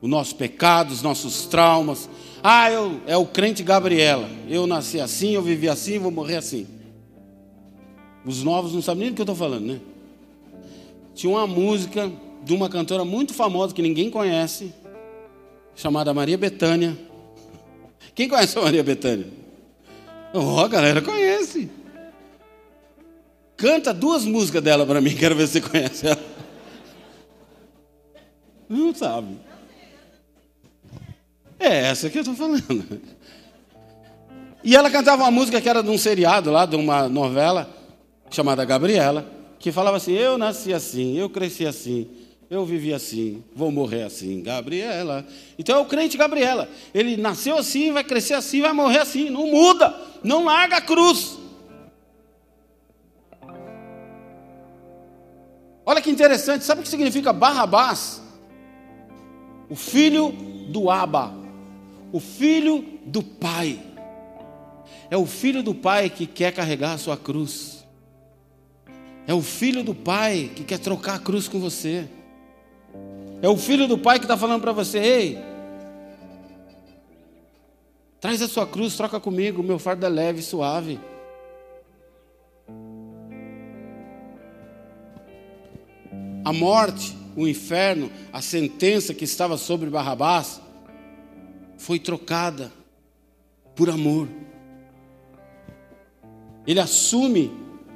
[0.00, 2.08] O nosso pecado, os nossos traumas.
[2.42, 4.28] Ah, eu, é o crente Gabriela.
[4.48, 6.66] Eu nasci assim, eu vivi assim, vou morrer assim.
[8.24, 9.80] Os novos não sabem nem do que eu estou falando, né?
[11.14, 12.10] Tinha uma música
[12.42, 14.72] de uma cantora muito famosa que ninguém conhece,
[15.74, 16.96] chamada Maria Bethânia.
[18.14, 19.26] Quem conhece a Maria Bethânia?
[20.32, 21.70] Oh, a galera conhece.
[23.56, 26.24] Canta duas músicas dela para mim, quero ver se você conhece ela.
[28.68, 29.36] Não sabe.
[31.60, 33.00] É essa que eu estou falando.
[34.64, 37.68] E ela cantava uma música que era de um seriado lá, de uma novela
[38.30, 42.08] chamada Gabriela, que falava assim: Eu nasci assim, eu cresci assim,
[42.48, 45.26] eu vivi assim, vou morrer assim, Gabriela.
[45.58, 46.68] Então é o crente Gabriela.
[46.94, 49.28] Ele nasceu assim, vai crescer assim, vai morrer assim.
[49.30, 49.94] Não muda,
[50.24, 51.38] não larga a cruz.
[55.84, 58.22] Olha que interessante, sabe o que significa Barrabás?
[59.68, 60.32] O filho
[60.68, 61.34] do Aba,
[62.12, 63.80] o filho do pai.
[65.10, 67.84] É o filho do pai que quer carregar a sua cruz.
[69.26, 72.08] É o filho do pai que quer trocar a cruz com você.
[73.42, 75.38] É o filho do pai que está falando para você: ei,
[78.20, 81.00] traz a sua cruz, troca comigo, meu fardo é leve suave.
[86.44, 90.60] A morte, o inferno, a sentença que estava sobre Barrabás,
[91.80, 92.70] foi trocada
[93.74, 94.28] por amor.
[96.66, 97.50] Ele assume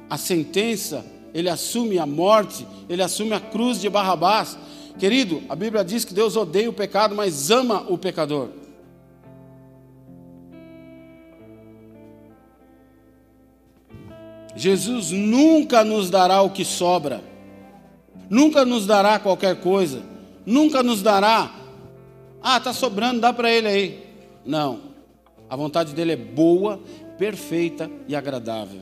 [0.09, 1.05] a sentença,
[1.35, 4.57] ele assume a morte, ele assume a cruz de Barrabás.
[4.97, 8.49] Querido, a Bíblia diz que Deus odeia o pecado, mas ama o pecador.
[14.55, 17.23] Jesus nunca nos dará o que sobra,
[18.31, 20.01] nunca nos dará qualquer coisa,
[20.43, 21.64] nunca nos dará,
[22.47, 24.03] ah, está sobrando, dá para ele aí.
[24.45, 24.81] Não,
[25.49, 26.79] a vontade dele é boa,
[27.17, 28.81] perfeita e agradável.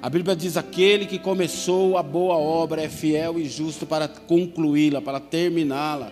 [0.00, 5.02] A Bíblia diz: aquele que começou a boa obra é fiel e justo para concluí-la,
[5.02, 6.10] para terminá-la.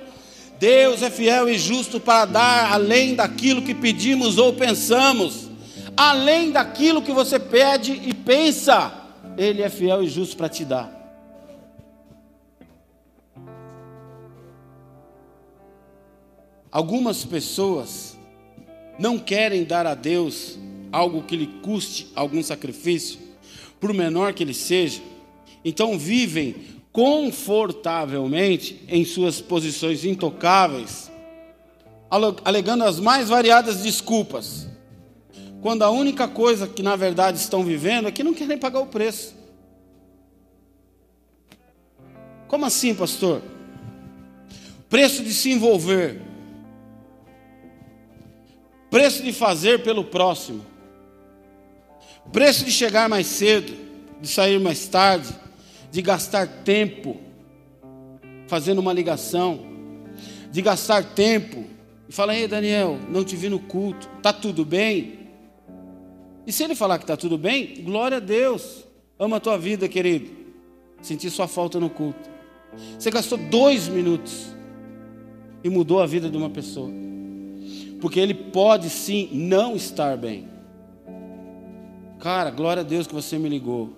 [0.60, 5.48] Deus é fiel e justo para dar além daquilo que pedimos ou pensamos,
[5.96, 8.92] além daquilo que você pede e pensa,
[9.38, 10.97] Ele é fiel e justo para te dar.
[16.70, 18.16] Algumas pessoas
[18.98, 20.58] não querem dar a Deus
[20.92, 23.18] algo que lhe custe algum sacrifício,
[23.80, 25.00] por menor que ele seja,
[25.64, 26.54] então vivem
[26.92, 31.10] confortavelmente em suas posições intocáveis,
[32.44, 34.66] alegando as mais variadas desculpas,
[35.60, 38.86] quando a única coisa que na verdade estão vivendo é que não querem pagar o
[38.86, 39.36] preço.
[42.46, 43.42] Como assim, pastor?
[44.88, 46.22] Preço de se envolver,
[48.90, 50.64] preço de fazer pelo próximo,
[52.32, 53.74] preço de chegar mais cedo,
[54.20, 55.28] de sair mais tarde,
[55.90, 57.18] de gastar tempo
[58.46, 59.60] fazendo uma ligação,
[60.50, 61.64] de gastar tempo
[62.08, 65.18] e falar: Ei, Daniel, não te vi no culto, tá tudo bem?
[66.46, 68.84] E se ele falar que está tudo bem, glória a Deus,
[69.18, 70.30] ama a tua vida, querido.
[71.02, 72.28] Senti sua falta no culto.
[72.98, 74.46] Você gastou dois minutos
[75.62, 76.90] e mudou a vida de uma pessoa
[78.00, 80.48] porque ele pode sim não estar bem.
[82.18, 83.90] Cara, glória a Deus que você me ligou.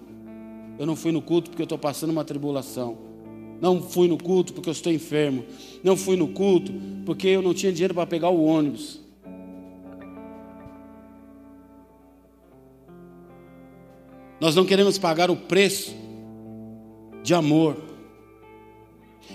[0.79, 2.99] Eu não fui no culto porque eu estou passando uma tribulação.
[3.61, 5.45] Não fui no culto porque eu estou enfermo.
[5.83, 6.73] Não fui no culto
[7.05, 9.01] porque eu não tinha dinheiro para pegar o ônibus.
[14.41, 15.95] Nós não queremos pagar o preço
[17.23, 17.77] de amor,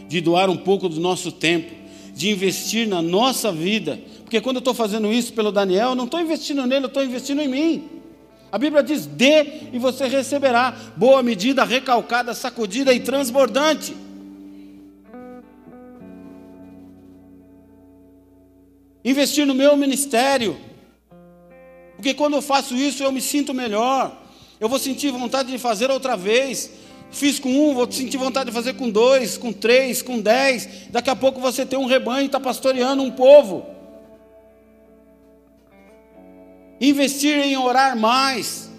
[0.07, 1.71] de doar um pouco do nosso tempo,
[2.15, 6.05] de investir na nossa vida porque quando eu estou fazendo isso pelo Daniel, eu não
[6.05, 7.89] estou investindo nele, eu estou investindo em mim.
[8.51, 10.75] A Bíblia diz: dê e você receberá.
[10.97, 13.95] Boa medida, recalcada, sacudida e transbordante.
[19.03, 20.57] Investir no meu ministério.
[21.95, 24.23] Porque quando eu faço isso, eu me sinto melhor.
[24.59, 26.71] Eu vou sentir vontade de fazer outra vez.
[27.11, 30.87] Fiz com um, vou sentir vontade de fazer com dois, com três, com dez.
[30.89, 33.65] Daqui a pouco você tem um rebanho e está pastoreando um povo.
[36.79, 38.69] Investir em orar mais,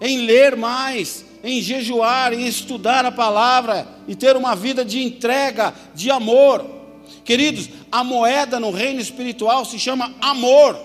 [0.00, 5.72] em ler mais, em jejuar, em estudar a palavra e ter uma vida de entrega,
[5.94, 6.66] de amor.
[7.24, 10.76] Queridos, a moeda no reino espiritual se chama amor.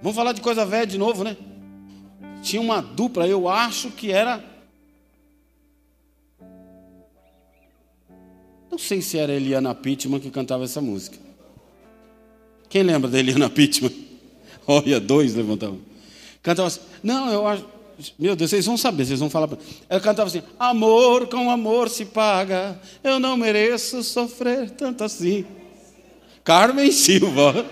[0.00, 1.36] Vamos falar de coisa velha de novo, né?
[2.42, 4.42] Tinha uma dupla, eu acho que era.
[8.70, 11.18] Não sei se era Eliana Pittman que cantava essa música.
[12.68, 13.92] Quem lembra da Eliana Pittman?
[14.66, 15.80] Olha, dois levantavam.
[16.42, 17.64] Cantava assim, não, eu acho.
[18.16, 19.48] Meu Deus, vocês vão saber, vocês vão falar.
[19.88, 25.44] Ela cantava assim: Amor com amor se paga, eu não mereço sofrer tanto assim.
[26.44, 27.54] Carmen Silva.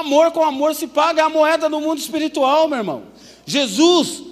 [0.00, 3.04] amor com amor se paga, é a moeda do mundo espiritual, meu irmão.
[3.44, 4.22] Jesus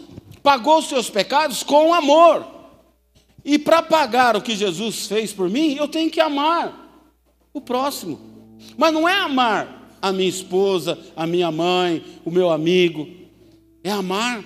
[0.43, 2.47] pagou os seus pecados com amor.
[3.45, 7.03] E para pagar o que Jesus fez por mim, eu tenho que amar
[7.53, 8.21] o próximo.
[8.77, 13.09] Mas não é amar a minha esposa, a minha mãe, o meu amigo.
[13.83, 14.43] É amar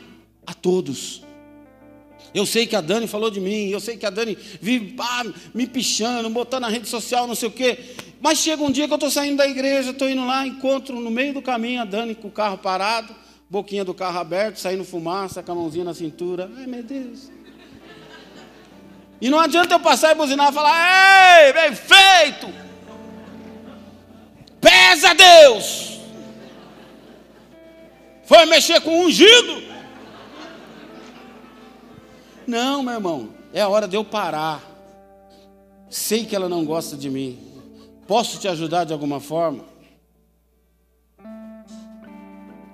[0.46, 1.22] a todos.
[2.34, 4.94] Eu sei que a Dani falou de mim, eu sei que a Dani vive
[5.54, 7.78] me pichando, botando na rede social, não sei o quê.
[8.20, 11.10] Mas chega um dia que eu estou saindo da igreja, estou indo lá, encontro no
[11.10, 13.14] meio do caminho a Dani com o carro parado,
[13.48, 16.50] boquinha do carro aberto, saindo fumaça, com a mãozinha na cintura.
[16.56, 17.30] Ai, meu Deus.
[19.20, 22.48] E não adianta eu passar e buzinar e falar: Ei, bem feito!
[24.60, 26.00] Pesa Deus!
[28.24, 29.62] Foi mexer com o ungido?
[32.46, 34.62] Não, meu irmão, é a hora de eu parar.
[35.88, 37.47] Sei que ela não gosta de mim.
[38.08, 39.62] Posso te ajudar de alguma forma?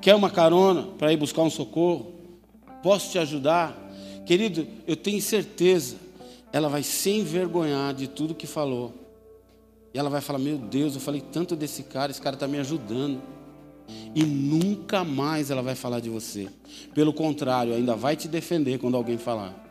[0.01, 2.15] Quer uma carona para ir buscar um socorro?
[2.85, 3.77] Posso te ajudar?
[4.25, 5.97] Querido, eu tenho certeza,
[6.53, 8.95] ela vai se envergonhar de tudo que falou.
[9.93, 12.59] E ela vai falar: Meu Deus, eu falei tanto desse cara, esse cara está me
[12.59, 13.21] ajudando.
[14.15, 16.49] E nunca mais ela vai falar de você.
[16.95, 19.64] Pelo contrário, ainda vai te defender quando alguém falar.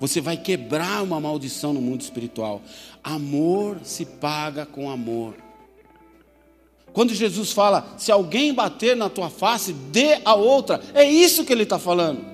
[0.00, 2.62] Você vai quebrar uma maldição no mundo espiritual.
[3.02, 5.34] Amor se paga com amor.
[6.92, 11.52] Quando Jesus fala, se alguém bater na tua face, dê a outra, é isso que
[11.52, 12.24] ele está falando.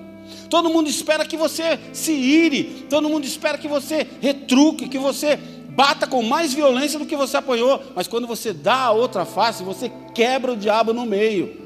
[0.49, 5.35] Todo mundo espera que você se ire, todo mundo espera que você retruque, que você
[5.35, 9.63] bata com mais violência do que você apanhou, mas quando você dá a outra face,
[9.63, 11.59] você quebra o diabo no meio.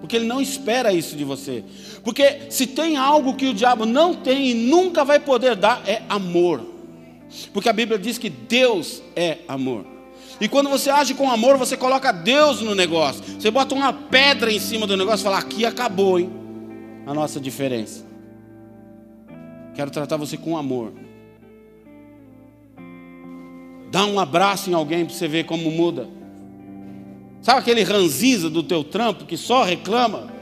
[0.00, 1.64] Porque ele não espera isso de você.
[2.02, 6.02] Porque se tem algo que o diabo não tem e nunca vai poder dar, é
[6.08, 6.62] amor.
[7.52, 9.84] Porque a Bíblia diz que Deus é amor.
[10.40, 13.22] E quando você age com amor, você coloca Deus no negócio.
[13.38, 16.30] Você bota uma pedra em cima do negócio e fala: aqui acabou, hein?
[17.06, 18.04] A nossa diferença.
[19.74, 20.92] Quero tratar você com amor.
[23.90, 26.08] Dá um abraço em alguém para você ver como muda.
[27.40, 30.37] Sabe aquele ranziza do teu trampo que só reclama?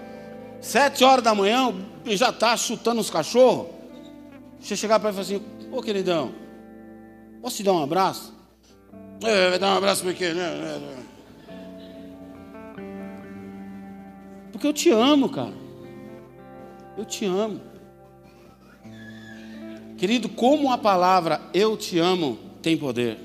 [0.60, 3.68] Sete horas da manhã e já está chutando os cachorros.
[4.60, 6.32] Você chegar para ele e falar assim: Ô queridão,
[7.40, 8.34] posso te dar um abraço?
[9.22, 10.32] É, vai dar um abraço porque.
[10.32, 10.96] Né?
[14.52, 15.52] Porque eu te amo, cara.
[16.96, 17.60] Eu te amo.
[19.98, 23.18] Querido, como a palavra eu te amo tem poder.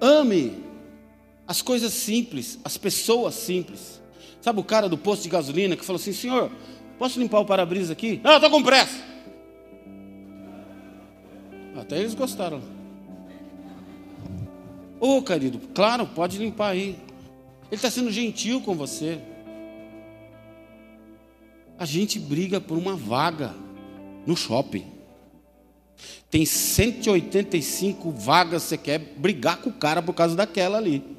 [0.00, 0.65] Ame
[1.46, 4.00] as coisas simples, as pessoas simples.
[4.40, 6.50] Sabe o cara do posto de gasolina que falou assim: Senhor,
[6.98, 8.20] posso limpar o para-brisa aqui?
[8.22, 9.04] Não, estou com pressa.
[11.76, 12.62] Até eles gostaram.
[14.98, 16.98] Ô, oh, querido, claro, pode limpar aí.
[17.70, 19.20] Ele está sendo gentil com você.
[21.78, 23.54] A gente briga por uma vaga
[24.26, 24.86] no shopping.
[26.30, 31.15] Tem 185 vagas, você quer brigar com o cara por causa daquela ali.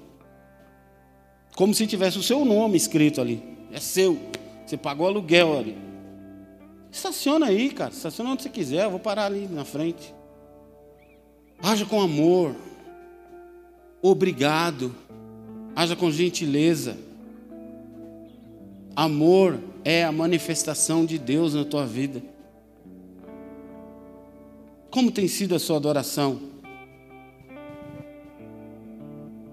[1.58, 3.41] Como se tivesse o seu nome escrito ali.
[3.72, 4.20] É seu.
[4.64, 5.76] Você pagou aluguel ali.
[6.91, 7.91] Estaciona aí, cara.
[7.91, 8.84] Estaciona onde você quiser.
[8.84, 10.14] Eu vou parar ali na frente.
[11.60, 12.55] Haja com amor.
[14.03, 14.95] Obrigado.
[15.76, 16.95] Haja com gentileza.
[18.95, 22.22] Amor é a manifestação de Deus na tua vida.
[24.91, 26.39] Como tem sido a sua adoração?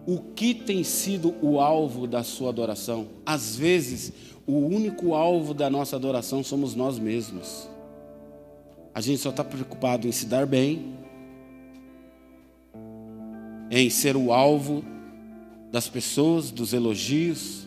[0.07, 3.09] O que tem sido o alvo da sua adoração?
[3.25, 4.13] Às vezes,
[4.47, 7.69] o único alvo da nossa adoração somos nós mesmos.
[8.95, 10.95] A gente só está preocupado em se dar bem,
[13.71, 14.85] em ser o alvo
[15.73, 17.67] das pessoas, dos elogios.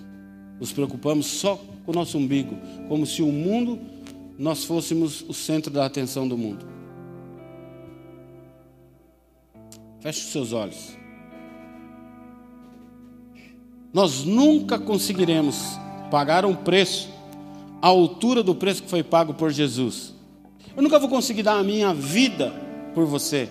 [0.59, 2.55] Nos preocupamos só com o nosso umbigo,
[2.87, 3.79] como se o mundo
[4.37, 6.65] nós fôssemos o centro da atenção do mundo.
[9.99, 10.95] Feche os seus olhos.
[13.97, 15.79] Nós nunca conseguiremos
[16.11, 17.09] pagar um preço
[17.81, 20.13] à altura do preço que foi pago por Jesus.
[20.75, 22.53] Eu nunca vou conseguir dar a minha vida
[22.93, 23.49] por você.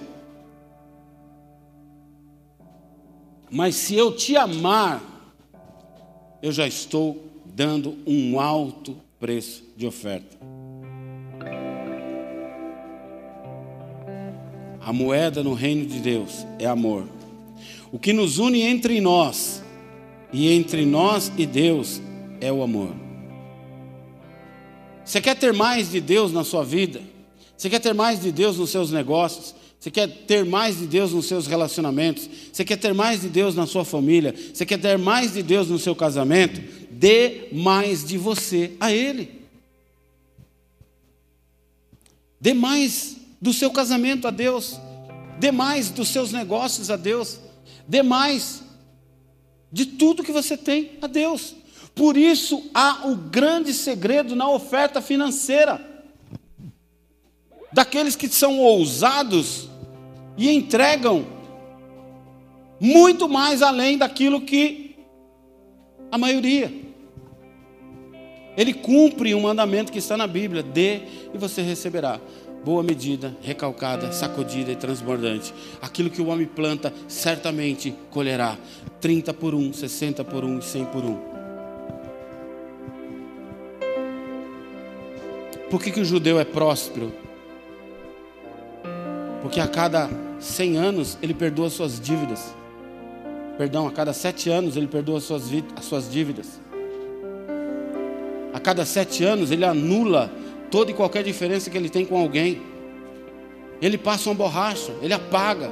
[3.50, 5.02] Mas se eu te amar,
[6.40, 10.36] eu já estou dando um alto preço de oferta.
[14.80, 17.08] A moeda no reino de Deus é amor.
[17.90, 19.65] O que nos une entre nós
[20.32, 22.00] e entre nós e Deus
[22.40, 22.94] é o amor.
[25.04, 27.00] Você quer ter mais de Deus na sua vida?
[27.56, 29.54] Você quer ter mais de Deus nos seus negócios?
[29.78, 32.28] Você quer ter mais de Deus nos seus relacionamentos?
[32.52, 34.34] Você quer ter mais de Deus na sua família?
[34.52, 36.60] Você quer ter mais de Deus no seu casamento?
[36.90, 39.36] Dê mais de você a Ele.
[42.40, 44.78] Dê mais do seu casamento a Deus,
[45.38, 47.38] dê mais dos seus negócios a Deus,
[47.86, 48.62] dê mais
[49.76, 51.54] de tudo que você tem a Deus.
[51.94, 55.78] Por isso há o grande segredo na oferta financeira.
[57.70, 59.68] Daqueles que são ousados
[60.34, 61.26] e entregam
[62.80, 64.96] muito mais além daquilo que
[66.10, 66.72] a maioria.
[68.56, 71.02] Ele cumpre um mandamento que está na Bíblia: dê
[71.34, 72.18] e você receberá
[72.66, 75.54] boa medida, recalcada, sacudida e transbordante.
[75.80, 78.58] Aquilo que o homem planta, certamente colherá.
[79.00, 81.16] 30 por um, 60 por um e 100 por um.
[85.70, 87.14] Por que, que o judeu é próspero?
[89.42, 90.10] Porque a cada
[90.40, 92.52] 100 anos ele perdoa suas dívidas.
[93.56, 95.44] Perdão, a cada sete anos ele perdoa as suas,
[95.76, 96.60] as suas dívidas.
[98.52, 100.32] A cada sete anos ele anula
[100.70, 102.62] toda e qualquer diferença que ele tem com alguém.
[103.80, 105.70] Ele passa uma borracha, ele apaga.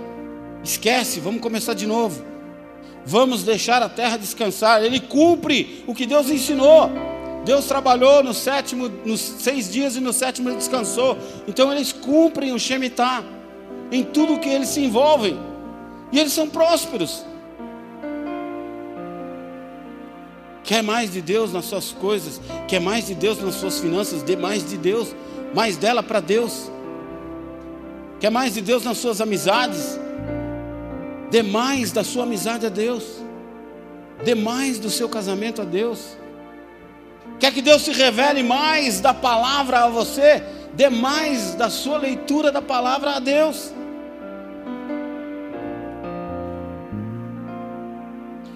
[0.62, 2.24] Esquece, vamos começar de novo.
[3.04, 4.82] Vamos deixar a terra descansar.
[4.82, 6.90] Ele cumpre o que Deus ensinou.
[7.44, 11.18] Deus trabalhou no sétimo, nos seis dias e no sétimo ele descansou.
[11.46, 13.22] Então eles cumprem o Shemitah
[13.92, 15.38] em tudo que eles se envolvem.
[16.10, 17.24] E eles são prósperos.
[20.64, 24.34] Quer mais de Deus nas suas coisas, quer mais de Deus nas suas finanças, dê
[24.34, 25.14] mais de Deus,
[25.54, 26.70] mais dela para Deus.
[28.18, 30.00] Quer mais de Deus nas suas amizades,
[31.30, 33.04] dê mais da sua amizade a Deus,
[34.24, 36.16] dê mais do seu casamento a Deus.
[37.38, 40.42] Quer que Deus se revele mais da palavra a você?
[40.72, 43.70] Dê mais da sua leitura da palavra a Deus.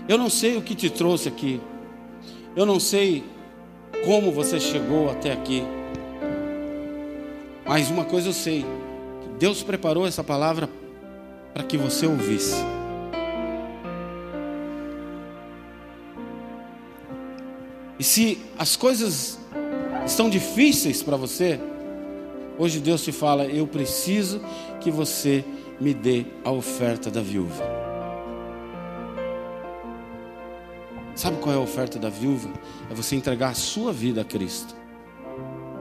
[0.09, 1.61] Eu não sei o que te trouxe aqui.
[2.59, 3.23] Eu não sei
[4.05, 5.63] como você chegou até aqui.
[7.65, 8.67] Mas uma coisa eu sei:
[9.39, 10.69] Deus preparou essa palavra
[11.55, 12.57] para que você ouvisse.
[17.97, 19.39] E se as coisas
[20.05, 21.61] estão difíceis para você,
[22.59, 24.41] hoje Deus te fala: eu preciso
[24.81, 25.45] que você
[25.81, 27.78] me dê a oferta da viúva.
[31.29, 32.49] Sabe qual é a oferta da viúva?
[32.91, 34.75] É você entregar a sua vida a Cristo.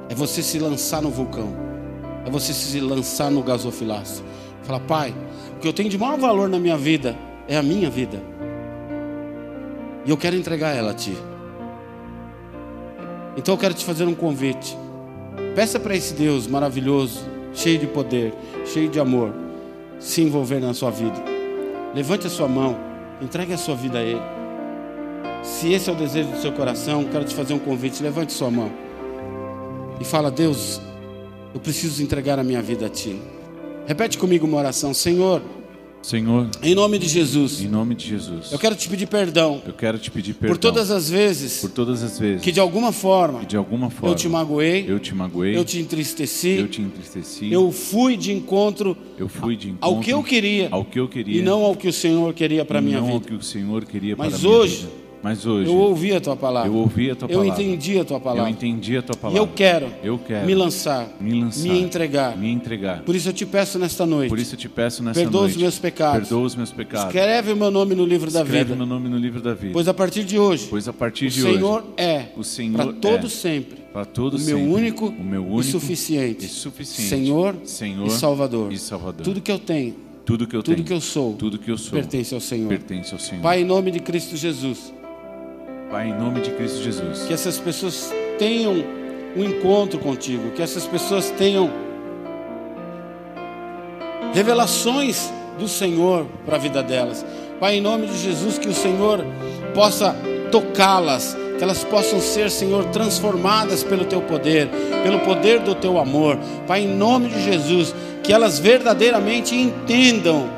[0.10, 1.56] É você se lançar no vulcão.
[2.26, 4.26] É você se lançar no gasofilaço.
[4.64, 5.16] Falar, Pai,
[5.56, 7.18] o que eu tenho de maior valor na minha vida
[7.48, 8.22] é a minha vida.
[10.06, 11.18] E eu quero entregar ela a Ti.
[13.38, 14.78] Então eu quero te fazer um convite.
[15.56, 17.22] Peça para esse Deus maravilhoso,
[17.54, 18.34] cheio de poder,
[18.66, 19.34] cheio de amor,
[19.98, 21.24] se envolver na sua vida.
[21.96, 22.76] Levante a sua mão,
[23.22, 24.38] entregue a sua vida a Ele.
[25.44, 28.04] Se esse é o desejo do seu coração, quero te fazer um convite.
[28.04, 28.72] Levante sua mão
[30.00, 30.82] e fala: Deus,
[31.54, 33.20] eu preciso entregar a minha vida a Ti.
[33.86, 35.42] Repete comigo uma oração, Senhor.
[36.02, 39.62] Senhor, em nome de Jesus, em nome de Jesus, eu quero te pedir perdão.
[39.66, 42.60] Eu quero te pedir perdão por todas as vezes, por todas as vezes que de
[42.60, 46.68] alguma forma, de alguma forma eu te magoei, eu te magoei, eu te entristeci, eu
[46.68, 50.86] te entristeci, eu fui de encontro, eu fui de encontro ao que eu queria, ao
[50.86, 53.22] que eu queria, e não ao que o Senhor queria para minha não vida, ao
[53.22, 54.90] que o Senhor queria para minha hoje, vida.
[54.92, 55.07] Mas hoje
[55.66, 56.70] eu ouvi a tua palavra.
[56.70, 57.64] Eu ouvi a tua eu palavra.
[57.64, 58.50] entendi a tua palavra.
[58.50, 59.40] Eu entendi a tua palavra.
[59.40, 63.02] E eu quero, eu quero me lançar, me lançar, me entregar, me entregar.
[63.02, 64.30] Por isso eu te peço nesta noite.
[64.30, 65.56] Por isso eu te peço nesta perdoa noite.
[65.56, 66.28] os meus pecados.
[66.28, 67.08] Perdoa os meus pecados.
[67.08, 68.76] Escreve o meu nome no livro da Escreve vida.
[68.76, 69.74] meu nome no livro da vida.
[69.74, 72.78] Pois a partir de hoje, pois a partir o de Senhor hoje, é o Senhor
[72.78, 73.88] para todo é, sempre.
[73.92, 78.08] Para todo o meu sempre, único, o meu único e suficiente, e suficiente Senhor, Senhor
[78.08, 78.72] e Salvador.
[78.72, 79.24] E Salvador.
[79.24, 79.96] Tudo que eu tenho,
[80.26, 82.68] tudo que eu tudo tenho, que eu sou, tudo que eu sou, pertence ao Senhor.
[82.68, 83.42] Pertence ao Senhor.
[83.42, 84.94] Pai, em nome de Cristo Jesus.
[85.90, 87.24] Pai, em nome de Cristo Jesus.
[87.26, 88.84] Que essas pessoas tenham
[89.36, 91.72] um encontro contigo, que essas pessoas tenham
[94.34, 97.26] revelações do Senhor para a vida delas.
[97.60, 99.26] Pai, em nome de Jesus, que o Senhor
[99.74, 100.14] possa
[100.52, 104.70] tocá-las, que elas possam ser, Senhor, transformadas pelo teu poder,
[105.04, 106.38] pelo poder do teu amor.
[106.68, 110.50] Pai, em nome de Jesus, que elas verdadeiramente entendam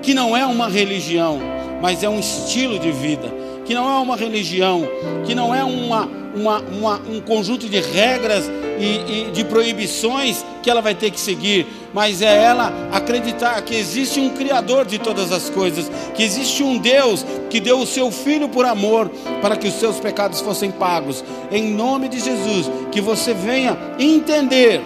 [0.00, 1.40] que não é uma religião,
[1.82, 3.30] mas é um estilo de vida,
[3.68, 4.88] que não é uma religião,
[5.26, 10.70] que não é uma, uma, uma um conjunto de regras e, e de proibições que
[10.70, 15.30] ela vai ter que seguir, mas é ela acreditar que existe um Criador de todas
[15.32, 19.10] as coisas, que existe um Deus que deu o seu Filho por amor
[19.42, 21.22] para que os seus pecados fossem pagos.
[21.52, 24.80] Em nome de Jesus, que você venha entender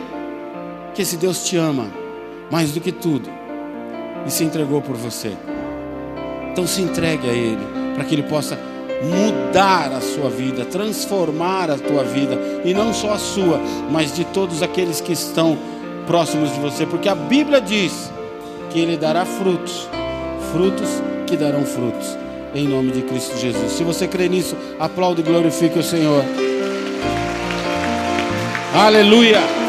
[0.93, 1.89] que esse Deus te ama
[2.51, 3.31] mais do que tudo
[4.27, 5.37] e se entregou por você.
[6.51, 7.65] Então se entregue a Ele,
[7.95, 8.72] para que Ele possa
[9.03, 14.25] mudar a sua vida, transformar a tua vida, e não só a sua, mas de
[14.27, 15.59] todos aqueles que estão
[16.07, 18.11] próximos de você, porque a Bíblia diz
[18.71, 19.89] que Ele dará frutos,
[20.53, 20.89] frutos
[21.27, 22.17] que darão frutos,
[22.55, 23.73] em nome de Cristo Jesus.
[23.73, 26.25] Se você crê nisso, aplaude e glorifique o Senhor.
[28.75, 29.62] Aleluia!